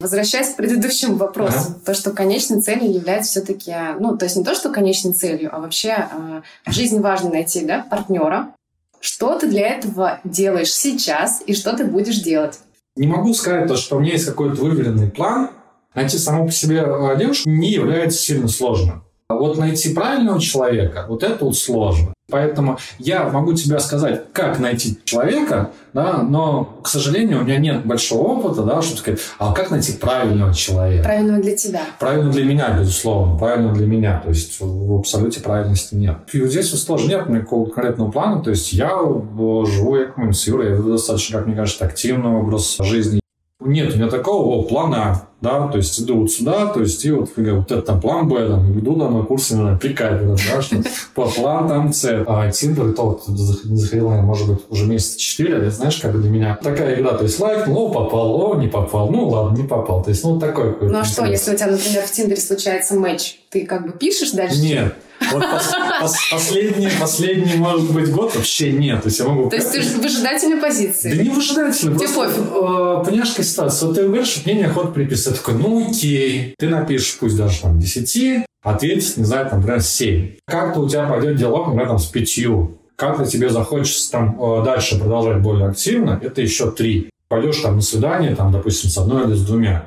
Возвращаясь 0.00 0.50
к 0.50 0.56
предыдущему 0.56 1.16
вопросу, 1.16 1.68
ага. 1.68 1.80
то, 1.84 1.94
что 1.94 2.10
конечной 2.10 2.60
целью 2.60 2.92
является 2.92 3.30
все-таки, 3.30 3.72
ну, 4.00 4.16
то 4.16 4.24
есть 4.24 4.36
не 4.36 4.44
то, 4.44 4.54
что 4.54 4.70
конечной 4.70 5.12
целью, 5.12 5.54
а 5.54 5.60
вообще 5.60 6.08
э, 6.10 6.42
в 6.66 6.72
жизни 6.72 6.98
важно 6.98 7.30
найти, 7.30 7.64
да, 7.64 7.86
партнера. 7.88 8.54
Что 9.00 9.38
ты 9.38 9.48
для 9.48 9.68
этого 9.68 10.20
делаешь 10.24 10.72
сейчас 10.74 11.42
и 11.46 11.54
что 11.54 11.76
ты 11.76 11.84
будешь 11.84 12.18
делать? 12.18 12.58
Не 12.96 13.06
могу 13.06 13.34
сказать 13.34 13.68
то, 13.68 13.76
что 13.76 13.96
у 13.96 14.00
меня 14.00 14.12
есть 14.12 14.26
какой-то 14.26 14.60
выверенный 14.60 15.10
план. 15.10 15.50
Найти 15.94 16.18
саму 16.18 16.46
по 16.46 16.52
себе 16.52 16.78
э, 16.84 17.16
девушку 17.16 17.48
не 17.48 17.70
является 17.70 18.18
сильно 18.18 18.48
сложным. 18.48 19.03
А 19.28 19.36
вот 19.36 19.56
найти 19.56 19.94
правильного 19.94 20.38
человека, 20.38 21.06
вот 21.08 21.22
это 21.22 21.46
вот 21.46 21.56
сложно. 21.56 22.12
Поэтому 22.30 22.78
я 22.98 23.28
могу 23.28 23.54
тебе 23.54 23.78
сказать, 23.80 24.24
как 24.32 24.58
найти 24.58 24.98
человека, 25.04 25.70
да, 25.92 26.22
но, 26.22 26.78
к 26.82 26.88
сожалению, 26.88 27.40
у 27.40 27.44
меня 27.44 27.58
нет 27.58 27.86
большого 27.86 28.38
опыта, 28.38 28.62
да, 28.62 28.82
чтобы 28.82 28.98
сказать, 28.98 29.20
а 29.38 29.52
как 29.52 29.70
найти 29.70 29.92
правильного 29.92 30.52
человека? 30.54 31.04
Правильного 31.04 31.42
для 31.42 31.56
тебя. 31.56 31.82
Правильно 31.98 32.30
для 32.30 32.44
меня, 32.44 32.78
безусловно, 32.78 33.38
правильно 33.38 33.72
для 33.72 33.86
меня. 33.86 34.20
То 34.22 34.28
есть 34.30 34.60
в 34.60 34.98
абсолюте 34.98 35.40
правильности 35.40 35.94
нет. 35.94 36.16
И 36.32 36.40
вот 36.40 36.50
здесь 36.50 36.70
вот 36.72 36.80
сложно, 36.80 37.08
нет 37.08 37.28
никакого 37.28 37.68
конкретного 37.70 38.10
плана. 38.10 38.42
То 38.42 38.50
есть 38.50 38.72
я 38.74 38.90
живу, 38.90 39.96
я 39.96 40.12
Юрой, 40.46 40.68
я 40.68 40.76
веду 40.76 40.92
достаточно, 40.92 41.38
как 41.38 41.46
мне 41.46 41.56
кажется, 41.56 41.84
активный 41.84 42.30
образ 42.30 42.76
жизни. 42.80 43.23
Нет 43.64 43.94
у 43.94 43.96
меня 43.96 44.08
такого 44.08 44.62
плана 44.62 45.26
да, 45.44 45.68
то 45.68 45.76
есть 45.76 46.00
иду 46.00 46.22
вот 46.22 46.32
сюда, 46.32 46.66
то 46.66 46.80
есть 46.80 47.04
и 47.04 47.10
вот, 47.10 47.30
вот 47.36 47.70
это 47.70 47.82
там 47.82 48.00
план 48.00 48.28
Б, 48.28 48.48
там, 48.48 48.78
иду 48.78 48.98
там 48.98 49.18
на 49.18 49.24
курсы 49.24 49.56
на 49.56 49.76
прикайф, 49.76 50.22
да, 50.26 50.62
что 50.62 50.76
по 51.14 51.26
план 51.26 51.68
там 51.68 51.92
С. 51.92 52.24
А 52.26 52.50
Тиндер, 52.50 52.92
то 52.94 53.02
вот 53.02 53.28
не 53.28 53.76
заходил, 53.76 54.08
может 54.08 54.48
быть, 54.48 54.58
уже 54.70 54.86
месяца 54.86 55.18
четыре, 55.18 55.56
а 55.56 55.70
знаешь, 55.70 55.98
как 55.98 56.18
для 56.18 56.30
меня 56.30 56.58
такая 56.60 56.98
игра, 56.98 57.12
то 57.12 57.24
есть 57.24 57.38
лайк, 57.38 57.66
ну, 57.66 57.90
попал, 57.90 58.40
о, 58.40 58.54
не 58.56 58.68
попал, 58.68 59.10
ну, 59.10 59.28
ладно, 59.28 59.56
не 59.56 59.68
попал, 59.68 60.02
то 60.02 60.10
есть, 60.10 60.24
ну, 60.24 60.40
такой 60.40 60.74
Ну, 60.80 60.98
а 60.98 61.04
что, 61.04 61.26
если 61.26 61.52
у 61.52 61.56
тебя, 61.56 61.66
например, 61.66 62.02
в 62.02 62.10
Тиндере 62.10 62.40
случается 62.40 62.94
матч, 62.94 63.38
ты 63.50 63.66
как 63.66 63.86
бы 63.86 63.92
пишешь 63.92 64.30
дальше? 64.30 64.60
Нет, 64.62 64.94
вот 65.32 65.42
пос, 65.42 65.72
пос, 66.00 66.16
последний, 66.30 66.88
последний, 67.00 67.54
может 67.54 67.90
быть, 67.92 68.10
год 68.10 68.34
вообще 68.34 68.72
нет. 68.72 69.02
То 69.02 69.08
есть 69.08 69.18
я 69.18 69.26
могу... 69.26 69.50
То 69.50 69.56
есть 69.56 69.72
ты 69.72 69.80
в 69.80 70.02
выжидательной 70.02 70.60
позиции? 70.60 71.14
Да 71.16 71.22
не 71.22 71.30
выжидательной. 71.30 71.98
Тебе 71.98 72.08
пофиг. 72.08 72.38
Э, 72.38 73.04
понимаешь, 73.04 73.30
какая 73.30 73.46
ситуация? 73.46 73.86
Вот 73.86 73.96
ты 73.96 74.02
говоришь, 74.04 74.42
мне 74.44 74.54
неохота 74.54 74.88
приписать 74.88 75.36
такой, 75.36 75.54
ну 75.54 75.88
окей, 75.88 76.54
ты 76.58 76.68
напишешь 76.68 77.16
пусть 77.18 77.36
даже 77.36 77.60
там 77.60 77.78
10, 77.78 78.44
ответить, 78.62 79.16
не 79.16 79.24
знаю, 79.24 79.48
там, 79.48 79.60
например, 79.60 79.82
7. 79.82 80.36
Как-то 80.46 80.80
у 80.80 80.88
тебя 80.88 81.06
пойдет 81.06 81.36
диалог, 81.36 81.66
например, 81.66 81.88
там, 81.88 81.98
с 81.98 82.06
пятью. 82.06 82.78
Как-то 82.96 83.26
тебе 83.26 83.48
захочется 83.50 84.10
там 84.10 84.40
э, 84.40 84.64
дальше 84.64 84.98
продолжать 84.98 85.42
более 85.42 85.68
активно, 85.68 86.20
это 86.22 86.40
еще 86.40 86.70
три. 86.70 87.10
Пойдешь 87.28 87.58
там 87.58 87.76
на 87.76 87.82
свидание, 87.82 88.36
там, 88.36 88.52
допустим, 88.52 88.90
с 88.90 88.98
одной 88.98 89.24
или 89.24 89.34
с 89.34 89.44
двумя. 89.44 89.84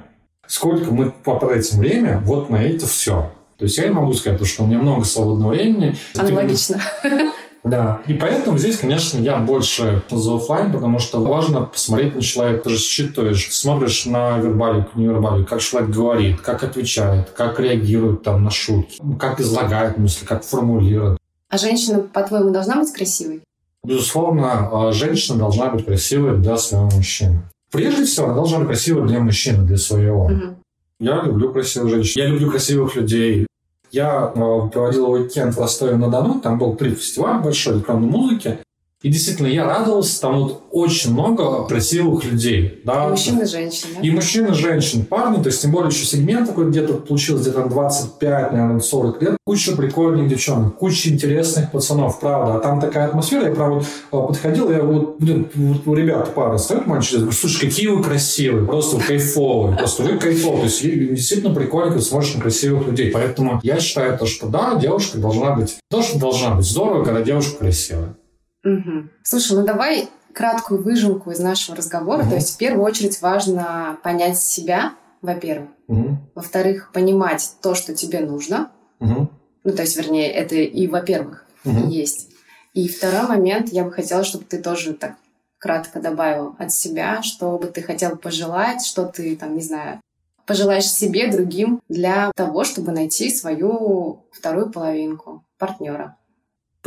Сколько 0.48 0.92
мы 0.92 1.12
потратим 1.12 1.80
время 1.80 2.22
вот 2.26 2.50
на 2.50 2.58
это 2.58 2.88
все. 2.88 3.32
То 3.58 3.66
есть 3.66 3.78
я 3.78 3.88
не 3.88 3.94
могу 3.94 4.14
сказать, 4.14 4.46
что 4.46 4.64
у 4.64 4.68
меня 4.68 4.80
много 4.80 5.04
свободного 5.04 5.52
времени. 5.52 5.96
Аналогично. 6.16 6.82
Да, 7.64 8.02
и 8.08 8.14
поэтому 8.14 8.58
здесь, 8.58 8.78
конечно, 8.78 9.20
я 9.20 9.38
больше 9.38 10.02
за 10.10 10.36
офлайн, 10.36 10.72
потому 10.72 11.00
что 11.00 11.20
важно 11.20 11.62
посмотреть 11.62 12.16
на 12.16 12.22
человека, 12.22 12.64
ты 12.64 12.70
же 12.70 12.78
считываешь, 12.78 13.52
смотришь 13.52 14.06
на 14.06 14.38
вербалику, 14.38 14.92
не 14.96 15.08
вербалику, 15.08 15.50
как 15.50 15.60
человек 15.60 15.90
говорит, 15.90 16.40
как 16.40 16.64
отвечает, 16.64 17.32
как 17.32 17.60
реагирует 17.60 18.24
там 18.24 18.44
на 18.44 18.52
шутки, 18.52 19.02
как 19.20 19.42
излагает 19.42 19.98
мысли, 19.98 20.26
как 20.26 20.44
формулирует. 20.46 21.18
А 21.50 21.58
женщина, 21.58 22.00
по-твоему, 22.00 22.52
должна 22.52 22.76
быть 22.78 22.94
красивой? 22.94 23.42
Безусловно, 23.84 24.70
а, 24.72 24.92
женщина 24.92 25.38
должна 25.38 25.68
быть 25.68 25.86
красивой 25.86 26.38
для 26.38 26.58
своего 26.58 26.90
мужчины. 26.90 27.42
Прежде 27.72 28.06
всего, 28.06 28.28
она 28.28 28.36
должна 28.36 28.60
быть 28.60 28.68
красивой 28.68 29.08
для 29.08 29.20
мужчины, 29.20 29.66
для 29.66 29.78
своего. 29.78 30.26
Угу. 30.26 30.58
Я 31.00 31.22
люблю 31.22 31.54
красивых 31.54 31.90
женщин. 31.90 32.22
Я 32.22 32.28
люблю 32.28 32.50
красивых 32.50 32.96
людей. 32.96 33.47
Я 33.92 34.32
э, 34.34 34.70
проводил 34.72 35.12
уикенд 35.12 35.56
в 35.56 35.60
Ростове-на-Дону, 35.60 36.40
там 36.42 36.58
был 36.58 36.76
три 36.76 36.96
фестиваля 36.96 37.40
большой 37.40 37.76
электронной 37.76 38.08
музыки. 38.08 38.60
И 39.04 39.10
действительно, 39.10 39.46
я 39.46 39.64
радовался, 39.64 40.20
там 40.20 40.40
вот 40.40 40.64
очень 40.72 41.14
много 41.14 41.66
красивых 41.68 42.24
людей. 42.24 42.82
Да? 42.84 43.06
И 43.06 43.10
мужчин, 43.12 43.40
и 43.40 43.46
женщин, 43.46 43.90
да? 43.96 44.02
И 44.02 44.10
мужчин, 44.10 44.46
и 44.48 44.54
женщин, 44.54 45.06
парни, 45.06 45.42
то 45.42 45.50
есть 45.50 45.62
тем 45.62 45.72
более 45.72 45.90
еще 45.90 46.04
сегмент 46.04 46.48
такой 46.48 46.70
где-то 46.70 46.96
получился 46.96 47.44
где-то 47.44 47.70
25, 47.70 48.52
наверное, 48.54 48.80
40 48.80 49.22
лет. 49.22 49.38
Куча 49.46 49.76
прикольных 49.76 50.28
девчонок, 50.28 50.78
куча 50.78 51.10
интересных 51.10 51.72
пацанов, 51.72 52.20
правда. 52.20 52.56
А 52.56 52.60
там 52.60 52.82
такая 52.82 53.08
атмосфера, 53.08 53.48
я 53.48 53.54
правда 53.54 53.86
подходил, 54.10 54.72
я 54.72 54.82
вот, 54.82 55.18
блин, 55.20 55.48
вот 55.54 55.86
у 55.86 55.94
ребят 55.94 56.34
пара 56.34 56.58
стоит 56.58 56.88
мальчик, 56.88 57.18
говорю, 57.18 57.34
слушай, 57.34 57.68
какие 57.68 57.88
вы 57.88 58.02
красивые, 58.02 58.66
просто 58.66 58.98
кайфовые, 58.98 59.78
просто 59.78 60.04
вы 60.04 60.18
кайфовые. 60.18 60.62
То 60.62 60.66
есть 60.66 60.82
действительно 60.82 61.54
прикольно, 61.54 61.92
когда 61.92 62.04
смотришь 62.04 62.34
на 62.34 62.42
красивых 62.42 62.88
людей. 62.88 63.12
Поэтому 63.12 63.60
я 63.62 63.80
считаю 63.80 64.18
то, 64.18 64.26
что 64.26 64.48
да, 64.48 64.76
девушка 64.76 65.20
должна 65.20 65.52
быть, 65.52 65.76
то, 65.92 66.02
что 66.02 66.18
должна 66.18 66.56
быть 66.56 66.66
здорово, 66.66 67.04
когда 67.04 67.22
девушка 67.22 67.60
красивая. 67.60 68.16
Угу. 68.64 69.10
Слушай, 69.24 69.58
ну 69.58 69.66
давай 69.66 70.10
краткую 70.34 70.84
выжимку 70.84 71.32
из 71.32 71.40
нашего 71.40 71.76
разговора. 71.76 72.22
Угу. 72.22 72.30
То 72.30 72.36
есть 72.36 72.56
в 72.56 72.58
первую 72.58 72.86
очередь 72.86 73.22
важно 73.22 73.98
понять 74.04 74.40
себя, 74.40 74.94
во-первых. 75.22 75.70
Угу. 75.88 76.18
Во-вторых, 76.36 76.92
понимать 76.94 77.56
то, 77.62 77.76
что 77.76 77.96
тебе 77.96 78.20
нужно. 78.20 78.72
Угу. 79.00 79.30
Ну, 79.64 79.72
то 79.74 79.82
есть, 79.82 79.98
вернее, 79.98 80.32
это 80.32 80.56
и 80.56 80.88
во-первых 80.88 81.46
угу. 81.66 81.88
есть. 81.88 82.30
И 82.74 82.88
второй 82.88 83.28
момент, 83.28 83.70
я 83.70 83.84
бы 83.84 83.92
хотела, 83.92 84.24
чтобы 84.24 84.46
ты 84.46 84.62
тоже 84.62 84.94
так 84.94 85.16
кратко 85.58 86.00
добавил 86.00 86.56
от 86.60 86.72
себя, 86.72 87.24
что 87.24 87.58
бы 87.58 87.68
ты 87.68 87.82
хотел 87.82 88.16
пожелать, 88.16 88.86
что 88.86 89.06
ты, 89.06 89.36
там, 89.36 89.56
не 89.56 89.62
знаю, 89.62 90.00
пожелаешь 90.46 90.90
себе, 90.90 91.32
другим 91.32 91.82
для 91.90 92.32
того, 92.36 92.64
чтобы 92.64 92.92
найти 92.92 93.30
свою 93.30 94.28
вторую 94.32 94.72
половинку 94.72 95.44
партнера. 95.58 96.16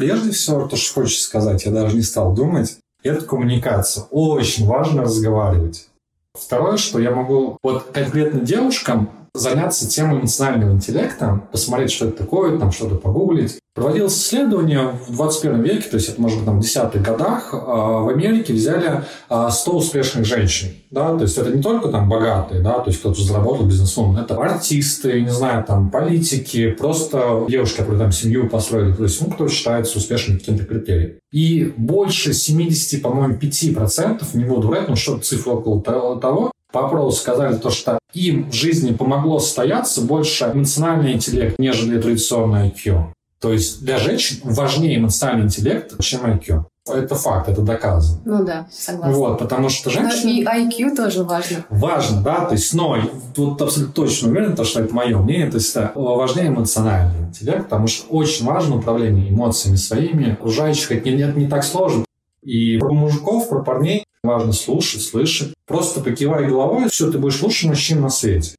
Прежде 0.01 0.31
всего, 0.31 0.67
то, 0.67 0.77
что 0.77 1.03
хочется 1.03 1.25
сказать, 1.25 1.67
я 1.67 1.73
даже 1.73 1.95
не 1.95 2.01
стал 2.01 2.33
думать, 2.33 2.79
это 3.03 3.23
коммуникация. 3.23 4.05
Очень 4.11 4.67
важно 4.67 5.03
разговаривать. 5.03 5.89
Второе, 6.33 6.79
что 6.79 6.99
я 6.99 7.11
могу 7.11 7.59
вот 7.63 7.91
конкретно 7.93 8.41
девушкам 8.41 9.11
заняться 9.35 9.89
темой 9.89 10.21
эмоционального 10.21 10.73
интеллекта, 10.73 11.43
посмотреть, 11.53 11.93
что 11.93 12.09
это 12.09 12.19
такое, 12.19 12.59
там 12.59 12.73
что-то 12.73 12.97
погуглить. 12.97 13.59
Проводилось 13.73 14.19
исследование 14.19 14.99
в 15.07 15.15
21 15.15 15.63
веке, 15.63 15.89
то 15.89 15.97
есть 15.97 16.09
это, 16.09 16.21
может 16.21 16.39
быть, 16.39 16.47
там, 16.47 16.59
в 16.59 16.63
десятых 16.63 17.03
годах, 17.03 17.51
а, 17.53 18.01
в 18.01 18.09
Америке 18.09 18.53
взяли 18.53 19.05
100 19.29 19.29
а, 19.29 19.75
успешных 19.75 20.27
женщин. 20.27 20.71
Да? 20.91 21.17
То 21.17 21.23
есть 21.23 21.39
это 21.39 21.51
не 21.51 21.63
только 21.63 21.89
там 21.89 22.09
богатые, 22.09 22.63
да, 22.63 22.81
то 22.81 22.91
есть 22.91 22.99
кто-то 22.99 23.23
заработал 23.23 23.67
бизнесмен, 23.67 24.17
это 24.17 24.35
артисты, 24.35 25.21
не 25.21 25.31
знаю, 25.31 25.65
там, 25.65 25.89
политики, 25.91 26.71
просто 26.73 27.47
девушки, 27.49 27.79
которые 27.79 28.01
там 28.01 28.13
семью 28.13 28.49
построили, 28.49 28.93
то 28.93 29.05
есть, 29.05 29.21
ну, 29.21 29.33
кто 29.33 29.47
считается 29.47 29.99
успешным 29.99 30.39
каким-то 30.39 30.65
критерием. 30.65 31.15
И 31.33 31.73
больше 31.77 32.33
70, 32.33 33.01
по-моему, 33.01 33.35
5%, 33.35 34.25
не 34.35 34.45
буду 34.45 34.67
врать, 34.67 34.89
но 34.89 34.97
что-то 34.97 35.23
цифры 35.23 35.53
около 35.53 35.81
того, 35.81 36.51
по 36.73 36.87
опросу 36.87 37.19
сказали 37.19 37.57
то, 37.57 37.71
что 37.71 37.99
им 38.13 38.51
в 38.51 38.55
жизни 38.55 38.93
помогло 38.93 39.39
состояться 39.39 40.01
больше 40.01 40.51
эмоциональный 40.53 41.13
интеллект, 41.13 41.59
нежели 41.59 42.01
традиционный 42.01 42.69
IQ. 42.69 43.13
То 43.41 43.53
есть 43.53 43.83
для 43.83 43.99
женщин 43.99 44.39
важнее 44.45 44.99
эмоциональный 44.99 45.47
интеллект, 45.47 45.99
чем 46.01 46.27
IQ. 46.27 46.65
Это 46.89 47.15
факт, 47.15 47.49
это 47.49 47.63
доказано. 47.63 48.21
Ну 48.25 48.45
да, 48.45 48.67
согласна. 48.71 49.15
Вот, 49.15 49.39
потому 49.39 49.69
что 49.69 49.91
женщина... 49.91 50.23
Но 50.25 50.31
и 50.31 50.45
IQ 50.45 50.97
тоже 50.97 51.25
важно. 51.25 51.65
Важно, 51.69 52.23
да, 52.23 52.47
то 52.47 52.55
есть, 52.55 52.75
но 52.75 52.99
тут 53.35 53.61
абсолютно 53.63 53.95
точно 53.95 54.31
уверен, 54.31 54.57
то, 54.57 54.65
что 54.65 54.81
это 54.81 54.95
мое 54.95 55.17
мнение, 55.19 55.51
то 55.51 55.57
есть 55.57 55.71
это 55.71 55.93
важнее 55.95 56.49
эмоциональный 56.49 57.29
интеллект, 57.29 57.65
потому 57.65 57.87
что 57.87 58.07
очень 58.09 58.45
важно 58.45 58.77
управление 58.77 59.31
эмоциями 59.31 59.77
своими 59.77 60.33
окружающих. 60.33 60.93
Это 60.93 61.11
не, 61.11 61.23
это 61.23 61.39
не 61.39 61.47
так 61.47 61.65
сложно. 61.65 62.05
И 62.43 62.79
про 62.79 62.93
мужиков, 62.93 63.49
про 63.49 63.63
парней 63.63 64.05
важно 64.23 64.53
слушать, 64.53 65.03
слышать. 65.03 65.55
Просто 65.67 66.01
покивай 66.01 66.47
головой, 66.47 66.89
все, 66.89 67.11
ты 67.11 67.19
будешь 67.19 67.41
лучше 67.43 67.67
мужчин 67.69 68.01
на 68.01 68.11
свете. 68.11 68.55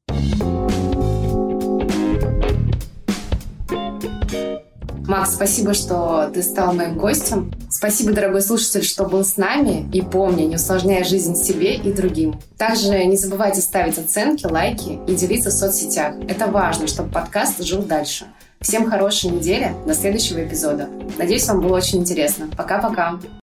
Макс, 5.12 5.34
спасибо, 5.34 5.74
что 5.74 6.30
ты 6.32 6.42
стал 6.42 6.72
моим 6.72 6.96
гостем. 6.96 7.52
Спасибо, 7.68 8.12
дорогой 8.12 8.40
слушатель, 8.40 8.82
что 8.82 9.04
был 9.04 9.24
с 9.24 9.36
нами. 9.36 9.86
И 9.92 10.00
помни, 10.00 10.44
не 10.44 10.54
усложняя 10.54 11.04
жизнь 11.04 11.34
себе 11.34 11.74
и 11.74 11.92
другим. 11.92 12.40
Также 12.56 13.04
не 13.04 13.18
забывайте 13.18 13.60
ставить 13.60 13.98
оценки, 13.98 14.46
лайки 14.46 15.00
и 15.06 15.14
делиться 15.14 15.50
в 15.50 15.52
соцсетях. 15.52 16.14
Это 16.28 16.46
важно, 16.46 16.86
чтобы 16.86 17.10
подкаст 17.10 17.62
жил 17.62 17.82
дальше. 17.82 18.26
Всем 18.62 18.88
хорошей 18.88 19.30
недели. 19.30 19.74
До 19.86 19.92
следующего 19.92 20.42
эпизода. 20.46 20.88
Надеюсь, 21.18 21.46
вам 21.46 21.60
было 21.60 21.76
очень 21.76 21.98
интересно. 21.98 22.48
Пока-пока. 22.56 23.18